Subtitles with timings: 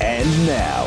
[0.00, 0.84] And now,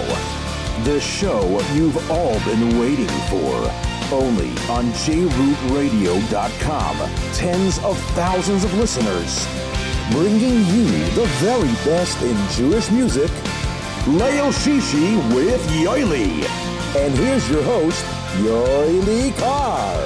[0.85, 3.69] the show you've all been waiting for.
[4.09, 6.97] Only on jrootradio.com.
[7.33, 9.45] Tens of thousands of listeners.
[10.11, 13.29] Bringing you the very best in Jewish music.
[14.05, 16.45] Leil Shishi with Yoely.
[16.95, 18.05] And here's your host,
[18.37, 19.97] Yoely Kar.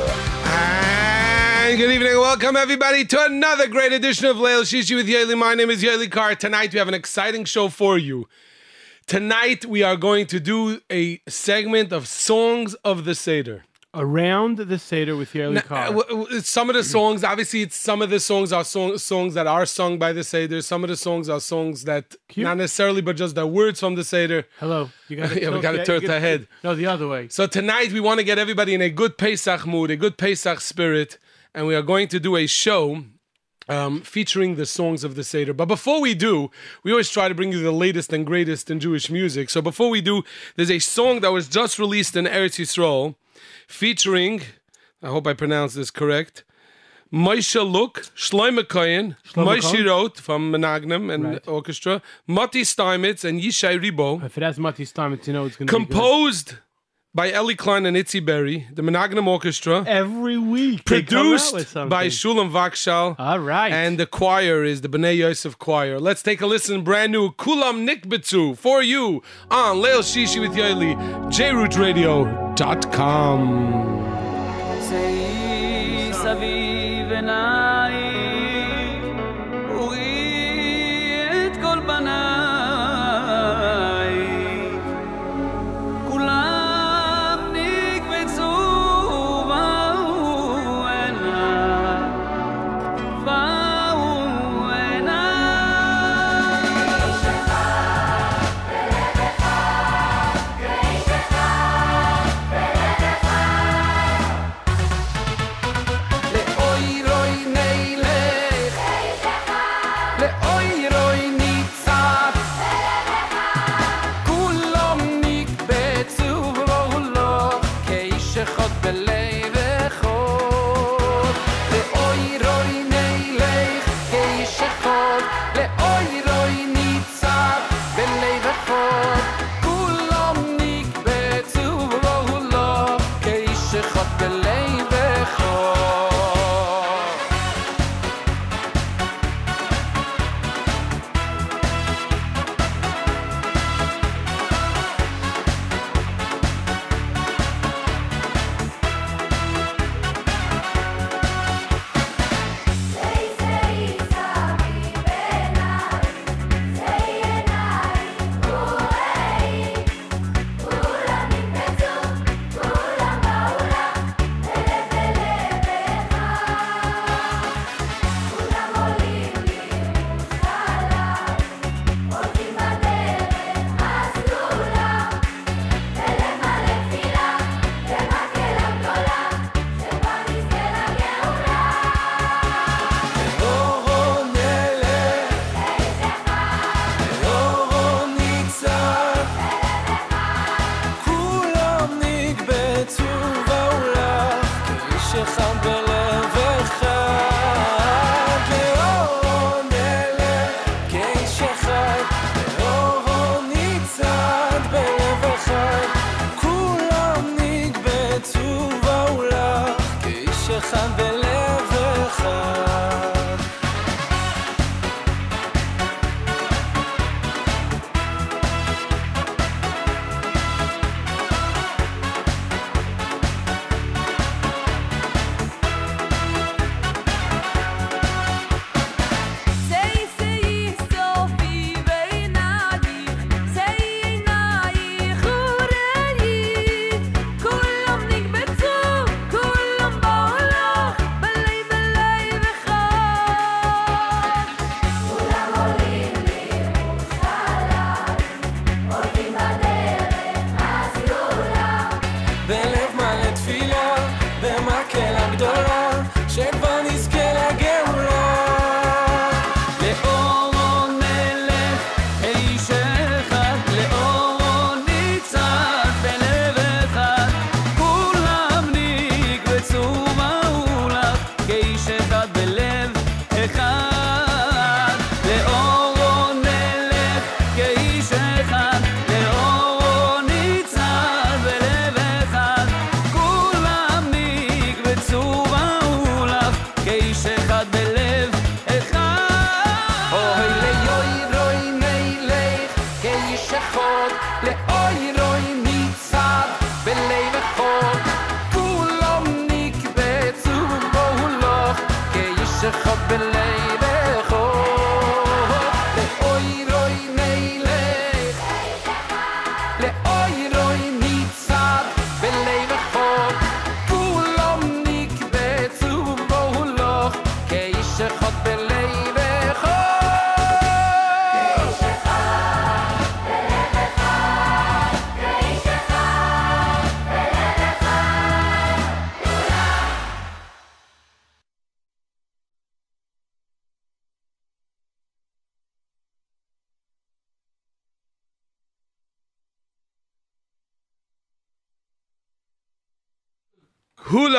[1.68, 5.38] And good evening welcome everybody to another great edition of Leil Shishi with Yoely.
[5.38, 6.34] My name is Yoely Kar.
[6.36, 8.28] Tonight we have an exciting show for you.
[9.08, 13.64] Tonight we are going to do a segment of songs of the Seder.
[13.94, 15.78] Around the Seder with Yerli Now, Kar.
[15.78, 18.98] uh, w- w- Some of the songs, obviously, it's some of the songs are song,
[18.98, 20.62] songs that are sung by the Seder.
[20.64, 22.44] Some of the songs are songs that Cute.
[22.46, 24.48] not necessarily, but just the words from the Seder.
[24.60, 24.90] Hello.
[25.08, 26.48] You got Yeah, we gotta turn the head.
[26.64, 27.28] No, the other way.
[27.30, 30.60] So tonight we want to get everybody in a good Pesach mood, a good Pesach
[30.62, 31.20] spirit,
[31.54, 33.04] and we are going to do a show
[33.68, 35.54] um, featuring the songs of the Seder.
[35.54, 36.52] But before we do,
[36.84, 39.50] we always try to bring you the latest and greatest in Jewish music.
[39.50, 40.24] So before we do,
[40.56, 43.16] there's a song that was just released in Eretz Yisrael,
[43.68, 44.42] featuring,
[45.02, 46.44] I hope I pronounced this correct,
[47.14, 51.48] Moshe Louk, Shloime Koyen, Shlomo Moshe Roth from Menagnem and Right.
[51.48, 55.56] Orchestra, Mati Steinmetz and Yishai Ribo If it has Mati's time, it's, you know it's
[55.56, 56.56] going to be composed
[57.16, 60.84] by Ellie Klein and Itzy Berry, the Menagnem Orchestra, every week.
[60.84, 63.72] they come out with produced by Shulam Vakshal, All right.
[63.72, 65.98] and the choir is the Bnei Yosef Choir.
[66.00, 70.94] Let's take a listen, brand new Kulam Nikbetzu for you on Leil Shishi with Yoely,
[71.32, 73.85] jrootradio.com.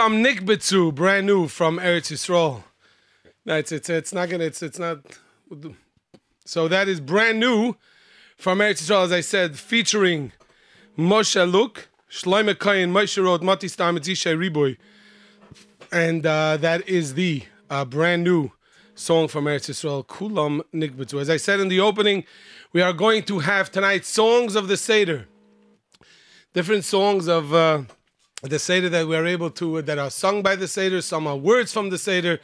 [0.06, 2.62] Kulam Nikbetsu, brand new from Eretz Yisrael.
[3.44, 4.98] No, it's, it's, it's not gonna, it's, it's not.
[6.44, 7.74] So that is brand new
[8.36, 10.30] from Eretz Yisrael, as I said, featuring
[10.96, 14.76] Moshe Louk, Shloime Kayin, Moshe Rod, Mati Stam, Zishay Riboy.
[15.90, 18.52] And uh, that is the uh, brand new
[18.94, 21.20] song from Eretz Yisrael, Kulam Nikbetsu.
[21.20, 22.22] As I said in the opening,
[22.72, 25.26] we are going to have tonight songs of the Seder.
[26.52, 27.52] Different songs of.
[27.52, 27.82] Uh,
[28.48, 31.36] the Seder that we are able to, that are sung by the Seder, some are
[31.36, 32.40] words from the Seder,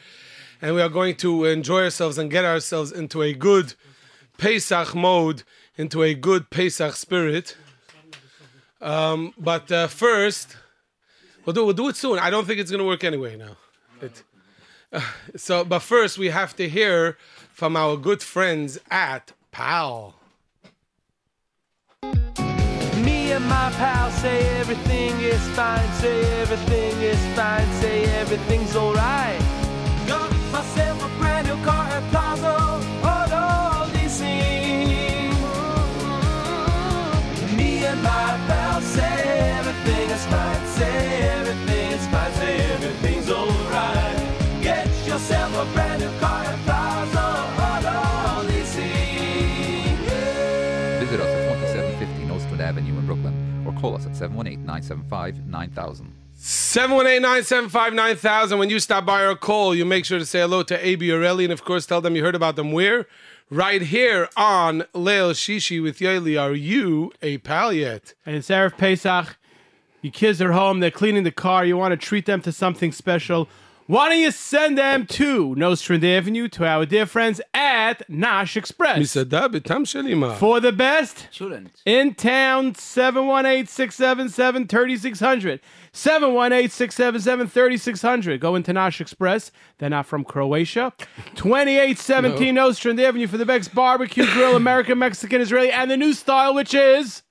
[0.60, 3.75] and we are going to enjoy ourselves and get ourselves into a good
[4.38, 5.43] Pesach mode,
[5.76, 7.56] into a good Pesach spirit.
[8.81, 10.56] Um, but uh, first,
[11.44, 12.19] we'll do, we'll do it soon.
[12.19, 13.56] I don't think it's going to work anyway now.
[14.00, 14.22] It,
[14.93, 15.00] uh,
[15.37, 17.16] so, but first, we have to hear
[17.52, 20.14] from our good friends at PAL.
[23.32, 29.40] And my pal say everything is fine, say everything is fine, say everything's alright.
[30.06, 32.55] Got myself a brand new car at Plaza,
[33.02, 34.20] on all these.
[37.56, 39.17] Me and my pal say
[39.58, 44.62] everything is fine, say everything is fine, say everything's alright.
[44.62, 46.21] Get yourself a brand new car
[53.82, 56.12] call us at 718 975 9000.
[56.38, 58.58] 718-975-9000.
[58.58, 61.23] When you stop by or call, you make sure to say hello to AB or
[61.23, 63.06] Ellie, and of course tell them you heard about them where?
[63.49, 66.37] Right here on Leil Shishi with Yaeli.
[66.40, 68.14] Are you a pal yet?
[68.26, 69.37] And it's Erev Pesach.
[70.00, 70.81] Your kids are home.
[70.81, 71.64] They're cleaning the car.
[71.64, 73.49] You want to treat them to something special.
[73.89, 79.00] Why don't you send them to Nostrand Avenue to our dear friends at Nash Express
[79.00, 80.35] מסעדה בתם שלי מה?
[80.38, 81.81] for the best Shouldn't.
[81.85, 85.59] in town 718-677-3600
[85.94, 90.94] 718-677-3600 go into Nash Express they're not from Croatia
[91.35, 96.53] 2817 Nostrand Avenue for the best barbecue grill American Mexican Israeli and the new style
[96.53, 97.24] which is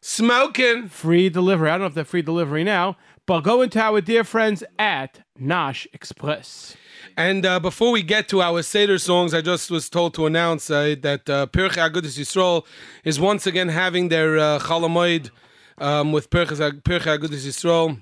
[0.00, 0.88] Smoking.
[0.88, 2.96] free delivery I don't know if they're free delivery now
[3.29, 6.75] but go into our dear friends at Nash Express
[7.15, 10.71] And uh, before we get to our Seder songs, I just was told to announce
[10.71, 12.65] uh, that uh, Pirchei Agudas Yisrael
[13.03, 15.29] is once again having their uh, Chalamoid
[15.77, 18.01] um, with Pirchei Agudas Yisrael.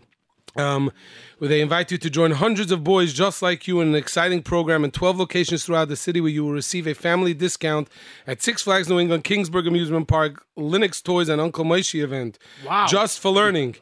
[0.55, 0.91] Um,
[1.39, 4.41] where they invite you to join hundreds of boys just like you in an exciting
[4.41, 7.89] program in 12 locations throughout the city where you will receive a family discount
[8.25, 12.39] at Six Flags New England, Kingsburg Amusement Park, Linux Toys, and Uncle Moishy event.
[12.65, 12.87] Wow.
[12.87, 13.75] Just for learning.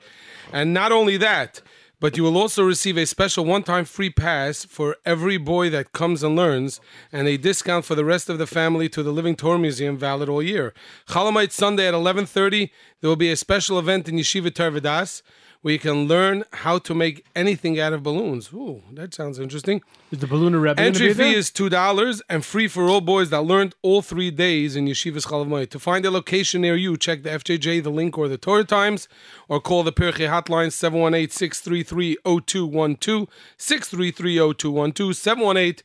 [0.51, 1.61] And not only that,
[1.99, 6.23] but you will also receive a special one-time free pass for every boy that comes
[6.23, 6.79] and learns,
[7.11, 10.29] and a discount for the rest of the family to the Living Torah Museum, valid
[10.29, 10.73] all year.
[11.07, 12.69] Chalamite Sunday at 11:30,
[13.01, 15.21] there will be a special event in Yeshiva Torah Vodaas
[15.65, 18.53] where you can learn how to make anything out of balloons.
[18.53, 19.81] Ooh, that sounds interesting.
[20.11, 23.41] is the Balloon Rebbe Entry fee is two dollars and free for all boys that
[23.41, 25.67] learned all three days in Yeshiva's Chalamoy.
[25.71, 29.07] To find a location near you, check the FJJ, the link, or the Torah Times,
[29.49, 35.81] or call the Pirchei hotline 718-633-0212, 633-0212,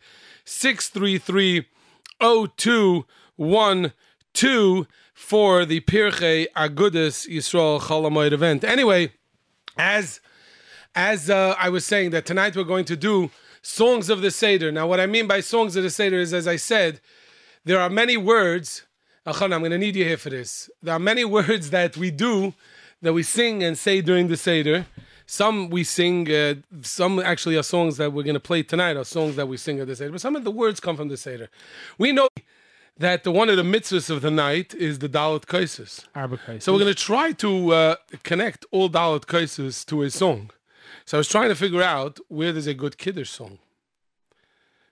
[2.21, 8.63] 718-633-0212 for the Pirchei Agudas Yisrael Chalamoy event.
[8.63, 9.15] Anyway,
[9.81, 10.21] as
[10.95, 13.31] as uh, I was saying that tonight we're going to do
[13.63, 14.71] songs of the Seder.
[14.73, 17.01] Now, what I mean by songs of the Seder is, as I said,
[17.65, 18.83] there are many words.
[19.27, 20.69] Achana, I'm going to need you here for this.
[20.83, 22.55] There are many words that we do,
[23.03, 24.87] that we sing and say during the Seder.
[25.27, 29.05] Some we sing, uh, some actually are songs that we're going to play tonight, are
[29.05, 30.11] songs that we sing at the Seder.
[30.11, 31.49] But some of the words come from the Seder.
[31.99, 32.29] We know
[32.99, 36.05] that the, one of the mitzvahs of the night is the Dalit Kaisis.
[36.63, 40.51] So we're going to try to uh, connect all Dalit Kaisis to a song.
[41.07, 43.59] So I was trying to figure out where there's a good Kiddush song.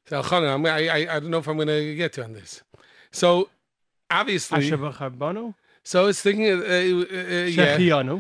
[0.09, 2.63] So I'm- I, I, I don't know if I'm going to get to on this.
[3.11, 3.51] So
[4.11, 4.57] obviously,
[5.89, 7.79] Asher I was thinking, uh, uh, uh, yeah.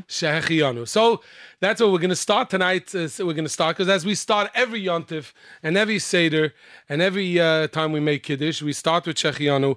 [0.08, 0.88] Shechianu.
[0.88, 1.20] So
[1.60, 2.94] that's what we're going to start tonight.
[2.94, 6.54] Uh, so we're going to start because as we start every Yontif and every Seder
[6.88, 9.76] and every uh, time we make Kiddush, we start with Shechianu.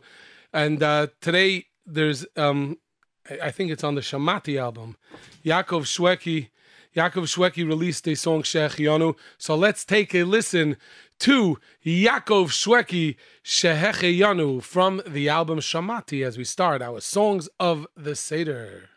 [0.53, 2.77] And uh, today there's, um,
[3.29, 4.95] I I think it's on the Shamati album,
[5.43, 6.49] Yaakov Shwekey.
[6.95, 9.15] Yaakov Shwekey released a song Shechianu.
[9.37, 10.77] So let's take a listen
[11.21, 18.15] to Yaakov Shwekey Shehecheyanu from the album Shamati as we start our songs of the
[18.15, 18.90] Seder.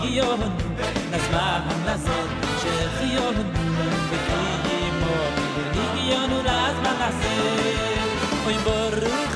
[0.00, 0.40] Chiyon
[1.12, 2.28] Nazman Nazon
[2.60, 3.36] Che Chiyon
[4.08, 5.14] Bekigi Mo
[5.54, 8.08] Bekigi Yonu Nazman Nazon
[8.46, 9.29] Oin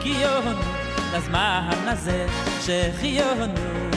[0.00, 2.26] וקיימנו והגיונו לזמן הזה
[2.60, 3.54] שהחיינו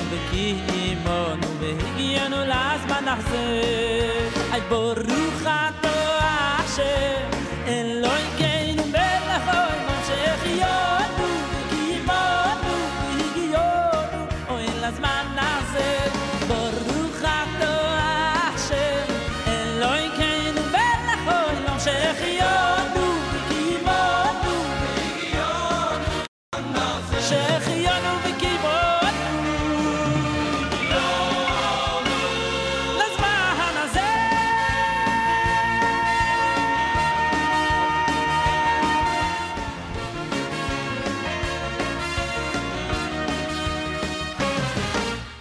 [0.10, 3.62] וקיימנו והגיונו לזמן הזה
[4.54, 5.90] אי ברוך אתה
[6.60, 7.30] השם
[7.68, 8.03] אלוהינו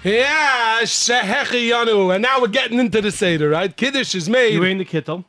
[0.04, 2.14] Yeah, Shehechiyanu.
[2.14, 3.76] And now we're getting into the Seder, right?
[3.76, 4.54] Kiddush is made.
[4.54, 5.24] You were in the kittel.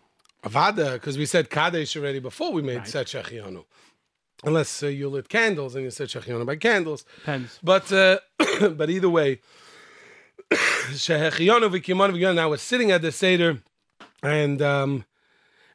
[0.45, 3.64] Avada, because we said Kadesh already before we made Set Shechianu.
[4.43, 7.04] Unless uh, you lit candles and you said Shechianu by candles.
[7.21, 7.59] Depends.
[7.62, 8.19] But uh,
[8.71, 9.40] but either way,
[10.50, 12.35] Shechianu v'kimanu v'kimanu.
[12.35, 13.62] Now we're sitting at the Seder
[14.23, 15.04] and um,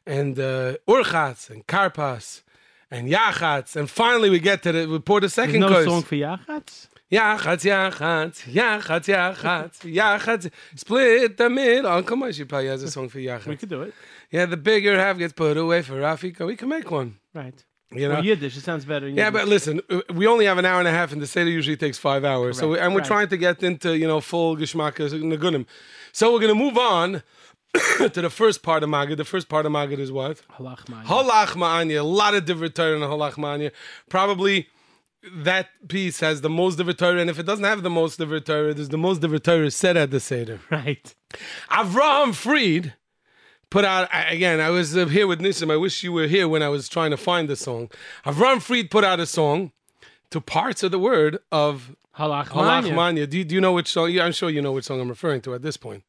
[0.06, 2.42] and uh, Urchatz and Karpas
[2.90, 3.74] and Yachatz.
[3.74, 5.86] And finally we get to the, we pour the There's second no course.
[5.86, 6.86] song for Yachatz?
[7.10, 10.50] Yachatz, Yachatz, Yachatz, Yachatz, Yachatz.
[10.76, 11.90] Split the middle.
[11.90, 13.94] Oh, come on, she probably has a song for We could do it.
[14.30, 16.46] Yeah, the bigger half gets put away for Rafika.
[16.46, 17.16] We can make one.
[17.34, 17.64] Right.
[17.92, 18.18] You know?
[18.18, 18.56] Or Yiddish.
[18.56, 19.08] It sounds better.
[19.08, 19.80] Yeah, but listen,
[20.14, 22.56] we only have an hour and a half, and the Seder usually takes five hours.
[22.56, 22.60] Correct.
[22.60, 23.06] So, we, and we're right.
[23.06, 25.66] trying to get into you know full Geshmakas Nagunim.
[26.12, 27.24] So we're gonna move on
[27.98, 29.16] to the first part of Magid.
[29.16, 30.40] The first part of Magid is what?
[30.56, 31.04] Halach man.
[31.04, 32.00] Halach Ma'anya.
[32.00, 33.72] A lot of different Torah in Halach Ma'anya.
[34.08, 34.68] Probably
[35.32, 38.46] that piece has the most different Torah, and if it doesn't have the most different
[38.46, 40.60] Torah, there's the most different Torah said at the Seder.
[40.70, 41.14] Right.
[41.70, 42.94] Avraham Fried
[43.68, 44.60] put out again.
[44.60, 45.70] I was here with Nissim.
[45.70, 47.90] I wish you were here when I was trying to find the song.
[48.24, 49.72] Avraham Fried put out a song
[50.30, 52.94] to parts of the word of Halach Halach Manya.
[52.94, 53.26] Manya.
[53.26, 54.10] Do you, do you know which song?
[54.10, 56.02] Yeah, I'm sure you know which song I'm referring to at this point.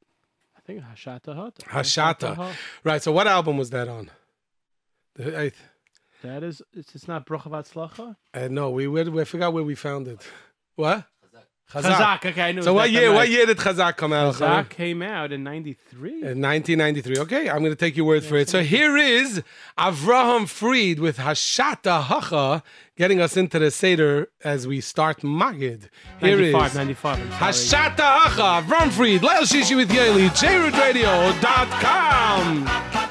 [0.58, 1.56] I think Hashata Hot.
[1.56, 2.54] Hashata.
[2.84, 3.02] Right.
[3.02, 4.10] So what album was that on?
[5.16, 5.52] The, I,
[6.22, 8.16] That is, it's, it's not Bruch Slacha?
[8.34, 10.22] I no, we, we I forgot where we found it.
[10.76, 11.06] What?
[11.74, 12.26] Chazak.
[12.26, 12.62] Okay, I knew.
[12.62, 13.14] So what year?
[13.14, 14.36] What year did Chazak come out?
[14.36, 16.10] Chazak came out in 93.
[16.10, 17.20] In 1993.
[17.20, 18.50] Okay, I'm going to take your word for it.
[18.50, 19.42] So here is
[19.78, 22.62] Avraham Fried with Hashata Hacha
[22.98, 25.88] getting us into the Seder as we start Magid.
[26.20, 27.20] Here is 95, 95.
[27.20, 27.54] I'm sorry.
[27.54, 33.11] Hashata Hacha, Avraham Fried, Leil Shishi with Yaeli, JRootradio.com.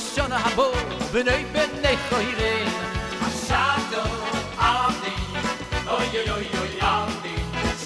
[0.43, 0.67] habo
[1.13, 2.53] bin ei bin ne khoire
[3.27, 4.03] a shado
[4.71, 5.15] ardi
[5.97, 7.35] oy oy oy oy ardi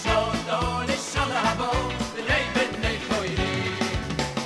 [0.02, 1.70] shado ne shado habo
[2.16, 3.52] bin ei bin ne khoire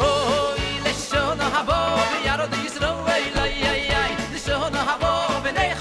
[0.10, 1.80] oy le shado habo
[2.12, 5.12] bi yaro de yis no way la yai le shado habo
[5.46, 5.74] bin ei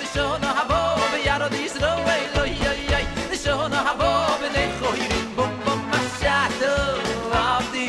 [0.00, 0.80] le shado habo
[1.28, 4.10] yaro de yis no way la yai le shado habo
[4.42, 6.72] bin ei khoire bom bom ma shado
[7.46, 7.88] ardi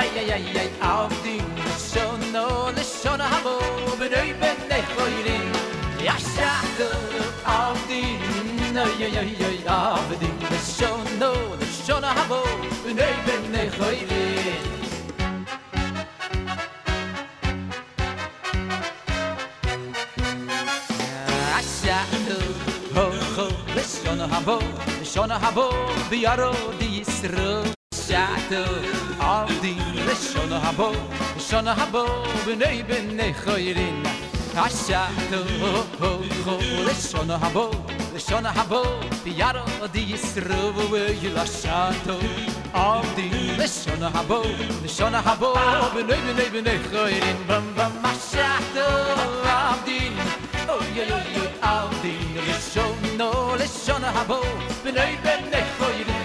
[0.00, 1.36] ay ay ay ay ardi
[3.32, 3.54] habo
[3.98, 5.38] be de ben de khoyre
[6.06, 6.80] ya shakh
[7.56, 8.02] auf di
[8.76, 9.78] no yo yo yo ya
[12.18, 12.40] habo
[12.84, 12.92] be
[13.26, 14.24] ben de khoyre
[22.96, 24.58] ho ho le habo
[25.28, 25.66] le habo
[26.10, 26.24] bi
[26.78, 27.75] di isro
[28.16, 28.64] shato
[29.20, 29.74] auf di
[30.08, 30.88] lishon habo
[31.46, 32.04] shon habo
[32.44, 33.98] bnei bnei khoyrin
[34.64, 35.40] a shato
[36.00, 36.12] ho
[36.46, 37.64] ho lishon habo
[38.14, 38.80] lishon habo
[39.24, 42.16] di yaro di srovo we yila shato.
[42.84, 43.28] Auf di
[43.60, 44.40] lishon habo
[44.82, 45.52] lishon habo
[45.94, 48.88] bnei bnei bnei khoyrin bam bam mashato
[49.56, 50.00] auf di
[50.74, 52.14] o yo yo auf di
[52.48, 54.40] lishon no lishon habo
[54.84, 56.15] bnei bnei khoyrin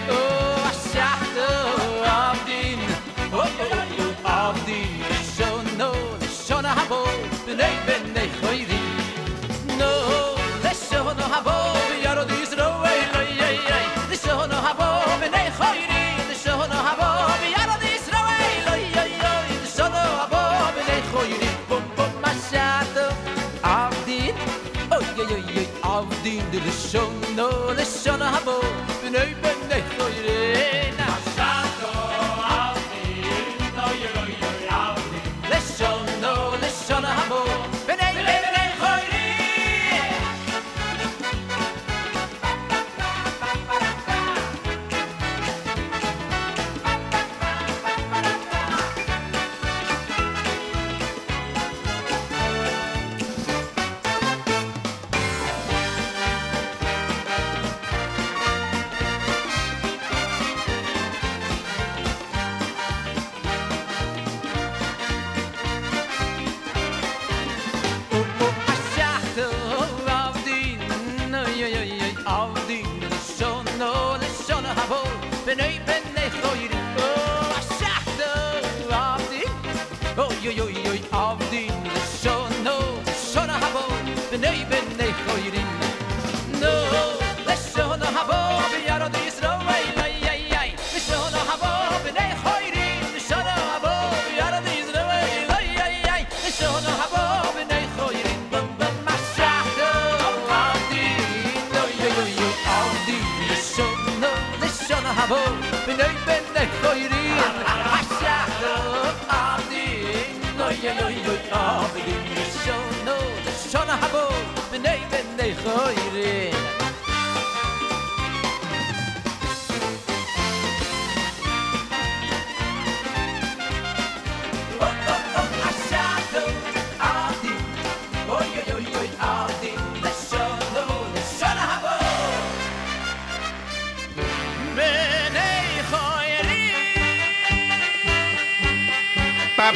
[115.66, 116.52] غيري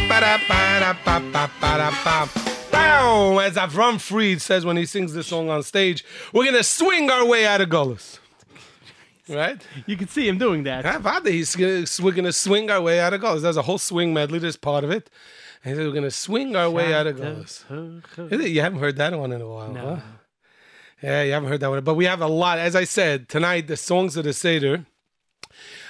[0.08, 2.45] para para pa para pa.
[3.46, 7.24] As Avram Fried says when he sings this song on stage, we're gonna swing our
[7.24, 8.18] way out of Gullus.
[9.28, 9.60] Right?
[9.86, 10.84] You can see him doing that.
[10.84, 13.42] Have had He's gonna, we're gonna swing our way out of Gullus.
[13.42, 14.38] There's a whole swing medley.
[14.38, 15.10] There's part of it.
[15.64, 17.64] And he said we're gonna swing our way out of Gullus.
[18.50, 20.00] You haven't heard that one in a while, huh?
[21.02, 21.84] Yeah, you haven't heard that one.
[21.84, 22.58] But we have a lot.
[22.58, 24.86] As I said tonight, the songs of the Seder.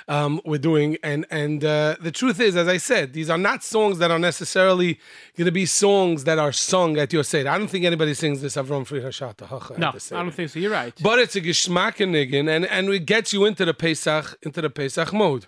[0.09, 3.65] Um, we're doing, and and uh, the truth is, as I said, these are not
[3.65, 5.01] songs that are necessarily
[5.37, 7.51] going to be songs that are sung at your Seder.
[7.51, 10.21] I don't think anybody sings this Avram Fried Hashata Hacha No, at the Seder.
[10.21, 10.61] I don't think so.
[10.61, 10.95] You're right.
[11.03, 14.61] But it's a geschmack and niggin, and and it gets you into the Pesach into
[14.63, 15.47] the Pesach mode.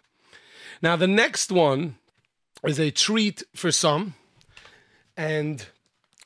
[0.82, 1.96] Now the next one
[2.64, 4.14] is a treat for some,
[5.16, 5.66] and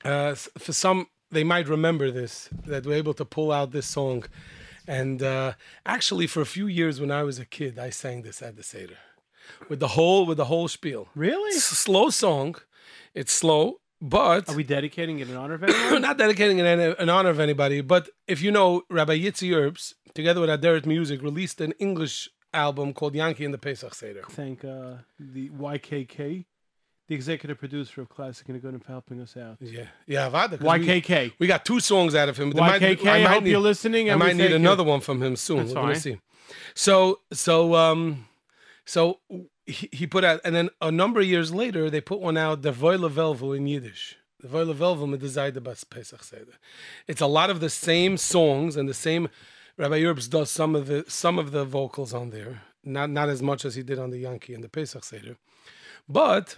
[0.06, 4.24] uh, for some they might remember this that we're able to pull out this song,
[4.86, 5.52] and uh,
[5.86, 8.62] actually for a few years when I was a kid I sang this at the
[8.62, 8.98] seder
[9.68, 11.08] with the whole with the whole spiel.
[11.14, 11.50] Really?
[11.50, 12.56] It's a slow song,
[13.14, 16.02] it's slow, but Are we dedicating it in honor of anyone?
[16.08, 19.94] not dedicating it in, in honor of anybody, but if you know, Rabbi Yitzi Herbs,
[20.12, 24.24] together with Aderet Music, released an English album called Yankee and the Pesach Seder.
[24.30, 26.44] Thank uh, the YKK,
[27.08, 29.56] the executive producer of Classic and Good, for helping us out.
[29.60, 30.58] Yeah, yeah, Avada.
[30.58, 31.32] 'cause we- YKK.
[31.38, 32.50] We, got two songs out of him.
[32.50, 34.10] There might- YKK, I might hope need- you're listening.
[34.10, 34.56] I might need thank you.
[34.56, 35.58] another one from him soon.
[35.58, 36.18] That's We're gonna see.
[36.74, 38.26] So, so, um,
[38.84, 39.18] so
[39.66, 42.62] he, he put out, and then a number of years later, they put one out,
[42.62, 44.16] the Voile Velvel in Yiddish.
[44.40, 46.54] The Voile Velvel mit bas Pesach Seder.
[47.06, 49.28] It's a lot of the same songs and the same.
[49.76, 53.40] Rabbi Yerbs does some of the some of the vocals on there, not not as
[53.40, 55.36] much as he did on the Yankee and the Pesach Seder,
[56.08, 56.56] but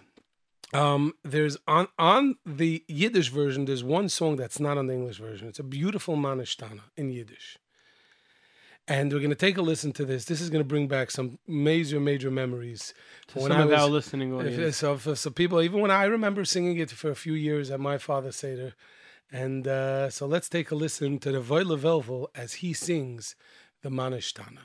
[0.72, 3.64] um, there's on on the Yiddish version.
[3.64, 5.48] There's one song that's not on the English version.
[5.48, 7.58] It's a beautiful manishtana in Yiddish,
[8.88, 10.24] and we're gonna take a listen to this.
[10.24, 12.94] This is gonna bring back some major major memories.
[13.28, 14.76] To When some I of was- our listening audience.
[14.76, 17.78] so for so people, even when I remember singing it for a few years at
[17.80, 18.74] my father's seder,
[19.30, 23.36] and uh, so let's take a listen to the Voile Velvel as he sings
[23.82, 24.60] the manishtana.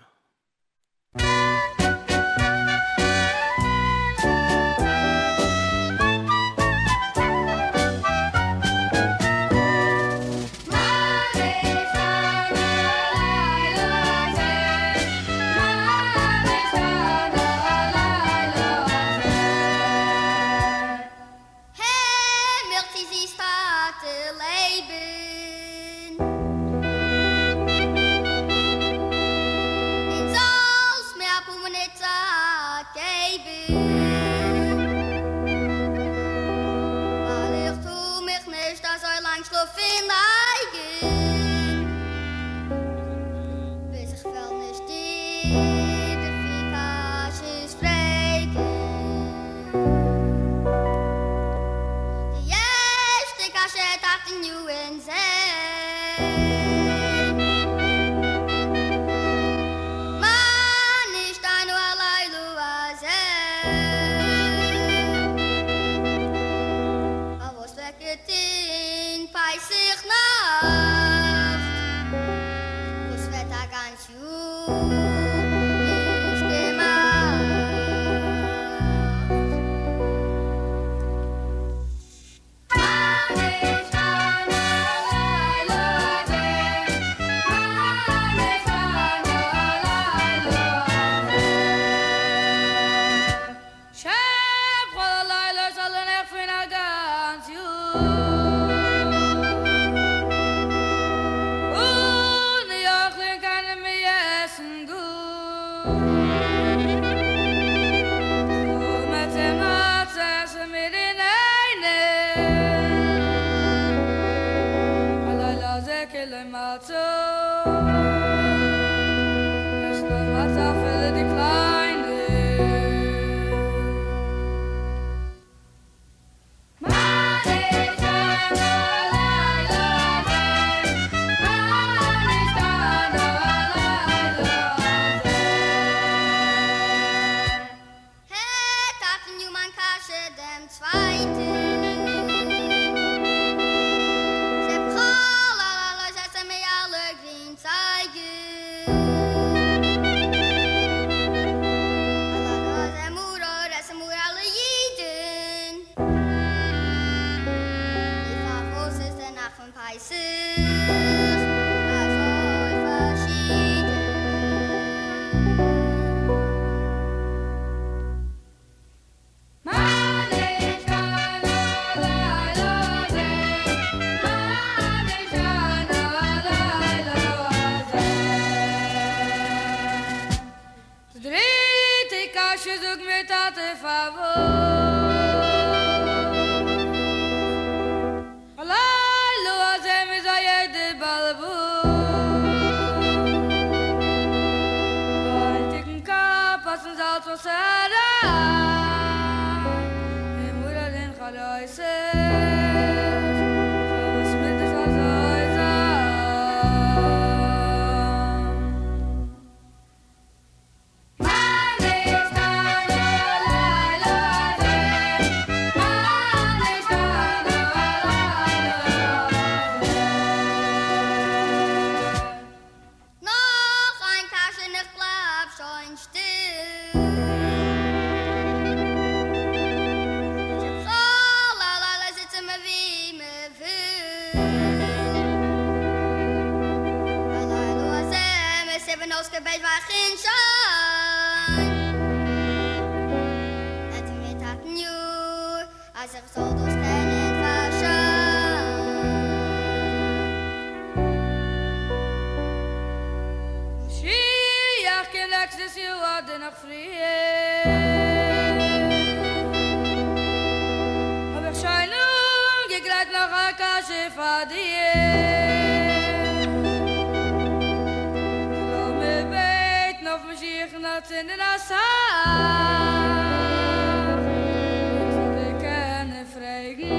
[276.33, 276.98] Fregen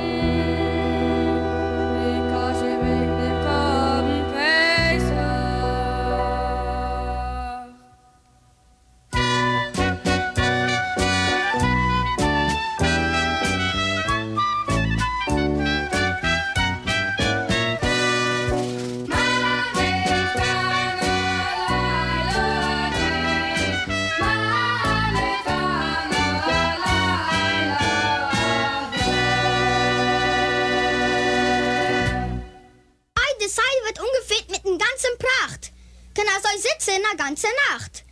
[36.51, 38.05] Kann er so sitzen in der ganzen Nacht.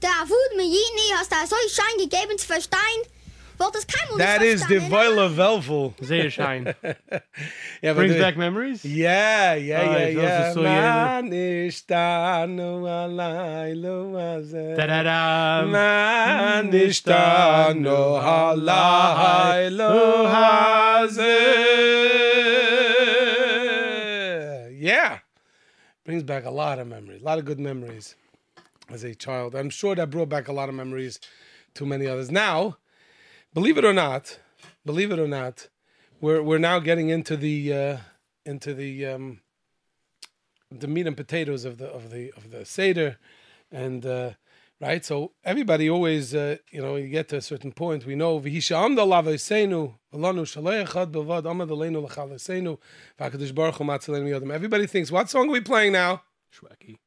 [0.00, 3.02] Da wut mir je nie, hast da so Schein gegeben zu verstehen.
[3.58, 5.92] Wollt es kein Mund That is the Voile Velvel.
[6.00, 6.74] Sehr shine.
[7.82, 8.82] Yeah, Brings the- back memories.
[8.84, 10.48] Yeah, yeah, Ah, yeah, ich weiß yeah.
[10.48, 10.70] es so, ja.
[11.20, 14.76] Man ist da, nur allein, nur allein.
[14.76, 15.62] Da-da-da.
[15.66, 20.28] Man ist da, nur allein, nur
[23.82, 24.76] allein.
[24.80, 25.21] Yeah.
[26.04, 28.16] Brings back a lot of memories, a lot of good memories
[28.90, 29.54] as a child.
[29.54, 31.20] I'm sure that brought back a lot of memories
[31.74, 32.28] to many others.
[32.28, 32.78] Now,
[33.54, 34.40] believe it or not,
[34.84, 35.68] believe it or not,
[36.20, 37.96] we're we're now getting into the uh,
[38.44, 39.42] into the um,
[40.72, 43.18] the meat and potatoes of the of the of the seder,
[43.70, 44.30] and uh,
[44.82, 45.04] right.
[45.04, 48.04] So everybody always, uh, you know, you get to a certain point.
[48.06, 52.78] We know v'hisha amda lavaseinu v'lanu shalei echad b'vad amad aleinu l'chalaseinu
[53.18, 54.52] v'hakadosh baruch hu matzalenu yodem.
[54.52, 56.22] Everybody thinks, what song are we playing now?
[56.54, 56.98] Shwekey.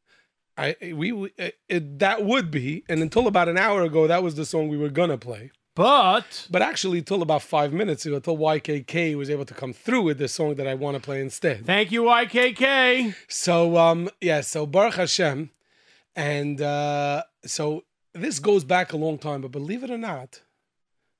[0.57, 4.23] I we, we it, it, that would be, and until about an hour ago, that
[4.23, 5.51] was the song we were gonna play.
[5.75, 10.03] But But actually, till about five minutes ago, till YKK was able to come through
[10.03, 11.65] with the song that I want to play instead.
[11.65, 13.13] thank you, YKK.
[13.27, 15.49] So um yeah, so Baruch Hashem,
[16.15, 19.41] and uh, so this goes back a long time.
[19.41, 20.41] But believe it or not,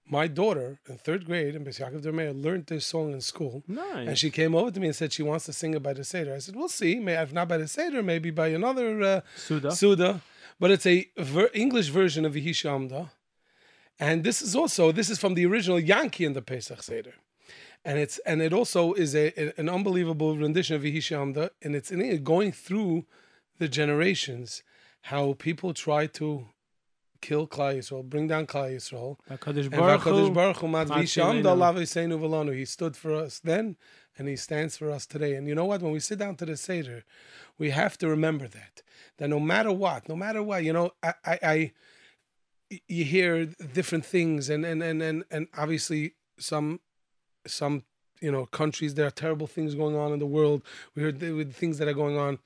[0.08, 3.64] my daughter in third grade in Bais Yaakov Dermeir learned this song in school.
[3.68, 4.08] Nice.
[4.08, 6.04] And she came over to me and said she wants to sing it by the
[6.04, 6.34] Seder.
[6.36, 7.00] I said, we'll see.
[7.00, 9.72] May if not by the Seder, maybe by another uh, Suda.
[9.72, 10.22] Suda.
[10.60, 13.12] But it's a ver- English version of Amda.
[14.00, 17.16] And this is also this is from the original Yankee in the Pesach Seder.
[17.84, 21.52] And it's and it also is a, a- an unbelievable rendition of Amda.
[21.62, 23.06] And it's in it going through
[23.58, 24.64] the generations
[25.06, 26.48] how people try to
[27.22, 29.18] kill Klal Yisrael, bring down Klal Yisrael.
[29.30, 31.44] HaKadosh And Baruch V'Hakadosh Hu, Baruch Hu mat Matzilenu.
[31.44, 32.56] v'Yishamda Lav Yiseinu V'Lanu.
[32.56, 33.78] He stood for us then,
[34.18, 35.36] and he stands for us today.
[35.36, 35.84] And you know what?
[35.84, 37.04] When we sit down to the Seder,
[37.60, 38.82] we have to remember that.
[39.18, 41.72] That no matter what, no matter what, you know, I, I, I
[42.88, 46.80] you hear different things, and and and and, and obviously some
[47.46, 47.84] some
[48.22, 50.64] you know countries there are terrible things going on in the world.
[50.96, 52.40] We heard the, with things that are going on.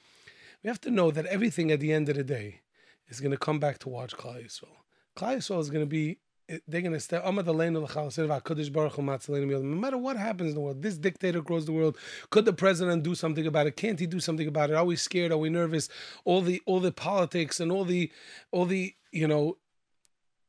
[0.63, 2.61] We have to know that everything at the end of the day
[3.07, 4.77] is going to come back to watch Klal Yisrael.
[5.15, 6.19] Klal Yisrael is going to be
[6.67, 7.17] they're gonna stay.
[7.17, 9.63] Amad Aleinu l'chal sirva, Kadosh Baruch Hu matzaleinu miyod.
[9.63, 11.97] No matter what happens in the world, this dictator grows the world.
[12.29, 13.75] Could the president do something about it?
[13.75, 14.75] Can't he do something about it?
[14.75, 15.31] Are we scared?
[15.31, 15.89] Are we nervous?
[16.25, 18.11] All the all the politics and all the
[18.51, 19.57] all the you know.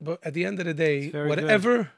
[0.01, 1.89] But at the end of the day, whatever good.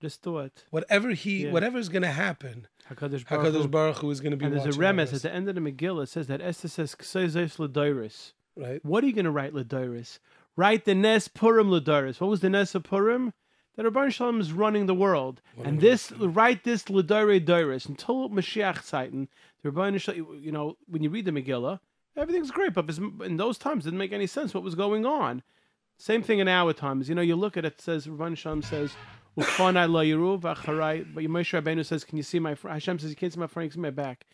[0.00, 0.64] Just thought.
[0.70, 1.52] whatever he Yeah.
[1.52, 3.54] whatever is gonna happen, Hakadosh Baruch.
[3.54, 4.46] Hakadosh Baruch Hu is gonna be.
[4.46, 6.04] And there's a remes at the end of the Megillah.
[6.04, 8.84] It says that Esther says "Ksezes Ladoris." right?
[8.84, 10.18] What are you going to write Ladoris?
[10.56, 12.20] Write the Nes Purim Ladoris.
[12.20, 13.32] What was the Nes of Purim?
[13.76, 18.82] That Rabban Shalom is running the world, and this write this Ladore Doris until Mashiach
[18.84, 19.28] Zeiten.
[19.62, 21.78] The Rabban Shalom, you know, when you read the Megillah,
[22.16, 22.90] everything's great, but
[23.24, 25.42] in those times, it didn't make any sense what was going on.
[25.96, 27.08] Same thing in our times.
[27.08, 27.74] You know, you look at it.
[27.74, 28.92] it says Rabban Shalom says.
[29.36, 33.10] "Ufanai lo yiru v'acharai," But Moshe Rabbeinu says, "Can you see my front?" Hashem says,
[33.10, 33.64] "You can't see my front.
[33.64, 34.26] You can see my back."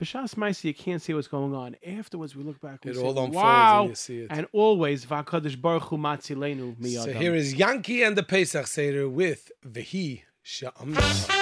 [0.00, 1.76] B'shas Maisi, you can't see what's going on.
[1.86, 2.84] Afterwards, we look back.
[2.84, 4.28] We It all unfolds and you see it.
[4.30, 9.52] And always, V'akadosh Baruch Hu matzilenu So here is Yankee and the Pesach Seder with
[9.66, 11.40] Vehi Sha'amna.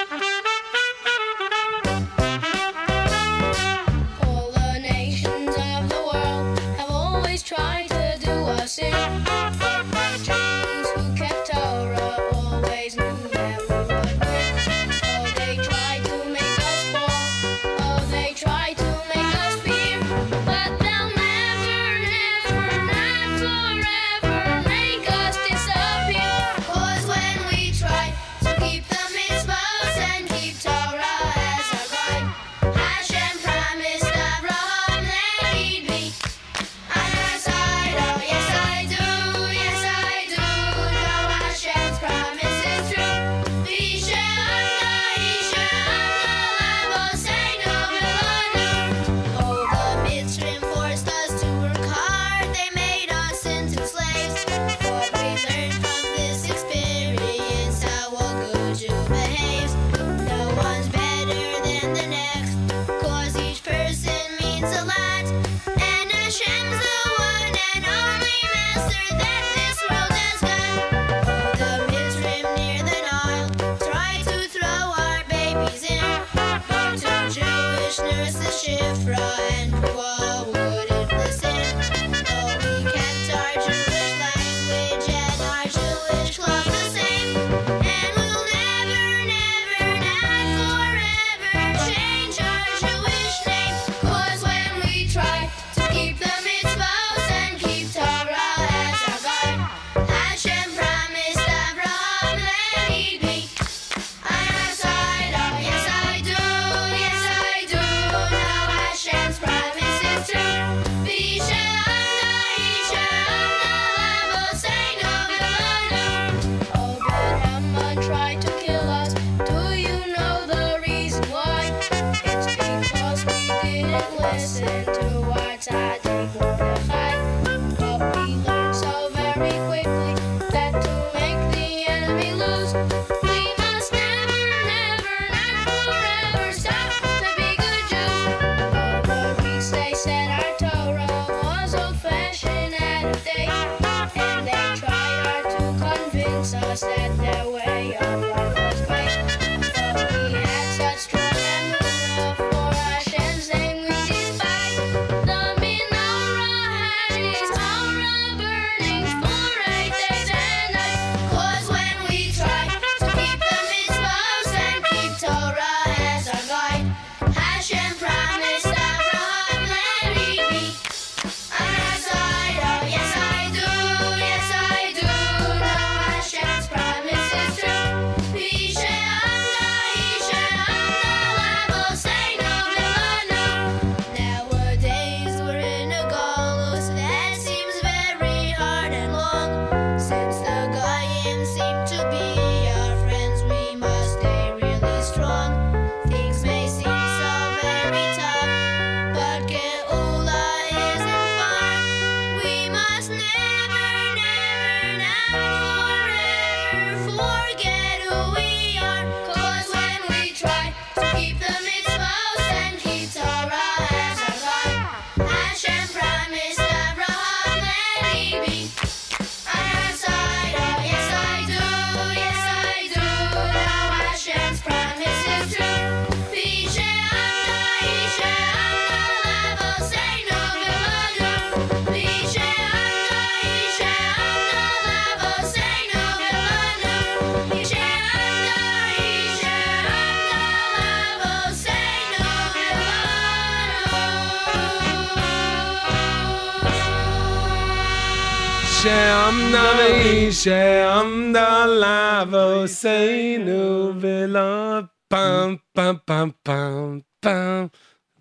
[250.45, 257.71] Vi, she'amna lavo, seinu vila, pam, pam, pam, pam, pam.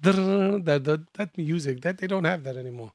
[0.02, 2.94] That, that, that music, that they don't have that anymore.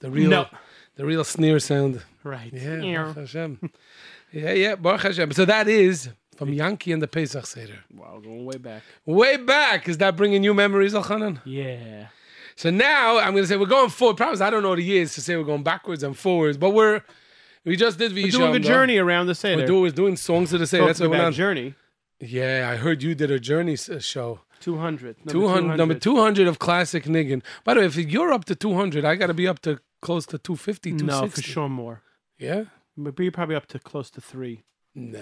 [0.00, 0.46] The real, No.
[0.94, 2.02] the real snare sound.
[2.22, 2.52] Right.
[2.52, 3.02] Yeah, Yeah.
[3.02, 3.70] Baruch Hashem.
[4.32, 5.32] yeah, yeah, Baruch Hashem.
[5.32, 7.80] So that is from Yankee and the Pesach Seder.
[7.92, 8.82] Wow, going way back.
[9.06, 9.88] Way back.
[9.88, 11.40] Is that bringing you memories, Elchanan?
[11.44, 12.08] Yeah.
[12.54, 14.16] So now I'm going to say we're going forward.
[14.18, 17.02] Probably I don't know the years to say we're going backwards and forwards, but we're
[17.66, 19.60] we just did We're doing a journey around the Seder.
[19.60, 20.86] We're doing, doing songs of the Seder.
[20.86, 21.32] That's what on.
[21.32, 21.74] journey.
[22.20, 24.40] Yeah, I heard you did a journey uh, show.
[24.60, 25.18] 200.
[25.18, 27.42] Number 200, number 200 of classic niggin.
[27.64, 30.24] By the way, if you're up to 200, I got to be up to close
[30.26, 31.42] to 250, No, 260.
[31.42, 32.02] for sure more.
[32.38, 32.64] Yeah?
[32.96, 34.62] But you're probably up to close to three.
[34.94, 35.18] Nah.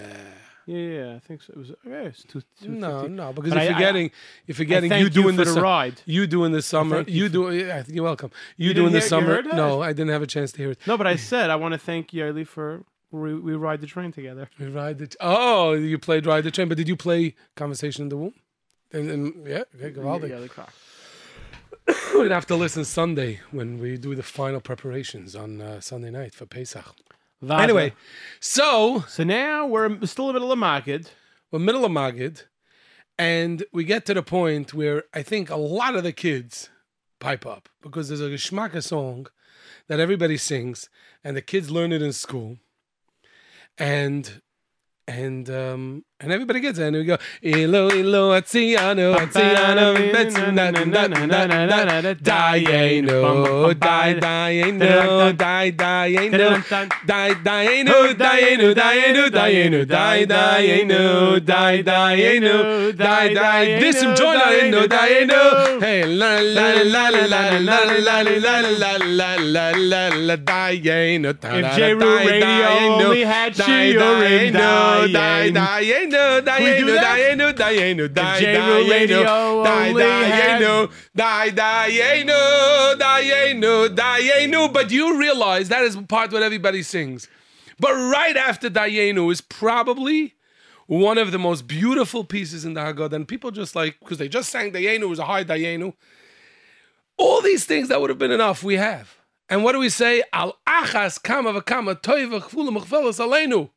[0.67, 1.53] Yeah, yeah, I think so.
[1.53, 3.09] It was, yeah, it's two, No, 250.
[3.13, 4.11] no, because But you're I- I- forgetting,
[4.47, 6.01] you're forgetting you you doing for the the ride.
[6.05, 7.01] You doing the summer.
[7.07, 7.51] You, you do.
[7.51, 8.31] Yeah, you're welcome.
[8.57, 9.41] You, You doing the you summer.
[9.43, 10.79] No, I didn't have a chance to hear it.
[10.87, 14.11] No, but I said I want to thank Yoely for we, we ride the train
[14.11, 14.49] together.
[14.59, 15.15] We ride the.
[15.21, 18.33] oh, you played ride the train, but did you play conversation in the womb?
[18.91, 20.29] And, and yeah, okay, Gavaldi.
[20.31, 20.67] Yoely Kar.
[22.15, 26.33] We'd have to listen Sunday when we do the final preparations on uh, Sunday night
[26.33, 26.95] for Pesach.
[27.41, 27.63] Vada.
[27.63, 27.93] Anyway,
[28.39, 31.09] so so now we're still in the middle of Magid.
[31.51, 32.43] we're middle of Magid,
[33.17, 36.69] and we get to the point where I think a lot of the kids
[37.19, 39.27] pipe up because there's a geschmacka song
[39.87, 40.89] that everybody sings,
[41.23, 42.57] and the kids learn it in school,
[43.77, 44.41] and
[45.07, 47.17] and um and everybody gets it, and we go
[50.55, 54.79] na na na na Dayenu, die, dayenu,
[55.37, 56.63] die, dayenu,
[57.05, 63.79] die, dayenu, dayenu, dayenu, dayenu, die, dayenu, die, dayenu, die, die.
[63.81, 65.81] This from John dayenu, dayenu.
[65.81, 70.35] Hey, la la la la la la la la la la la la la la
[70.37, 71.29] dayenu.
[71.31, 72.69] If JRoot Radio
[73.03, 75.53] only had shiurim, die, dayen.
[75.53, 77.17] dayenu, dayenu, do that?
[77.17, 84.73] dayenu, dayenu, die, JRoot Radio die, only had- dayenu, die, dayenu, dayenu, dayenu.
[84.73, 87.27] But you realize that is part what everybody sings.
[87.79, 90.35] But right after dayenu is probably
[90.87, 93.13] one of the most beautiful pieces in the Haggadah.
[93.13, 95.93] And people just like, because they just sang dayenu, it was a high dayenu.
[97.17, 99.17] All these things that would have been enough, we have.
[99.49, 100.23] And what do we say?
[100.33, 103.69] Al achas kama v'kama toiva chvula mechvelas aleinu.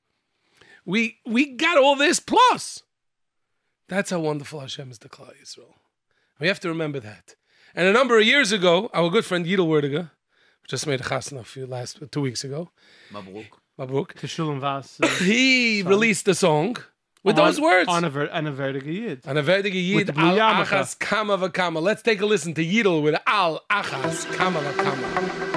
[0.89, 2.83] We we got all this plus.
[3.91, 5.75] That's how wonderful Hashem is to Klal Yisrael.
[6.41, 7.37] We have to remember that.
[7.75, 10.11] And a number of years ago, our good friend Yidel Werdiger,
[10.67, 12.71] just made a chasna a few last two weeks ago.
[13.13, 13.49] Mabruk.
[13.79, 14.15] Mabruk.
[14.15, 14.99] To Vas.
[15.03, 15.91] uh, He song.
[15.91, 16.77] released a song
[17.23, 17.89] with on- those words.
[17.91, 19.21] On a, ver- on a Vertigo Yid.
[19.27, 21.83] And a verdige Yid al achas kama v'kama.
[21.83, 25.48] Let's take a listen to Yidel with al achas kama v'kama.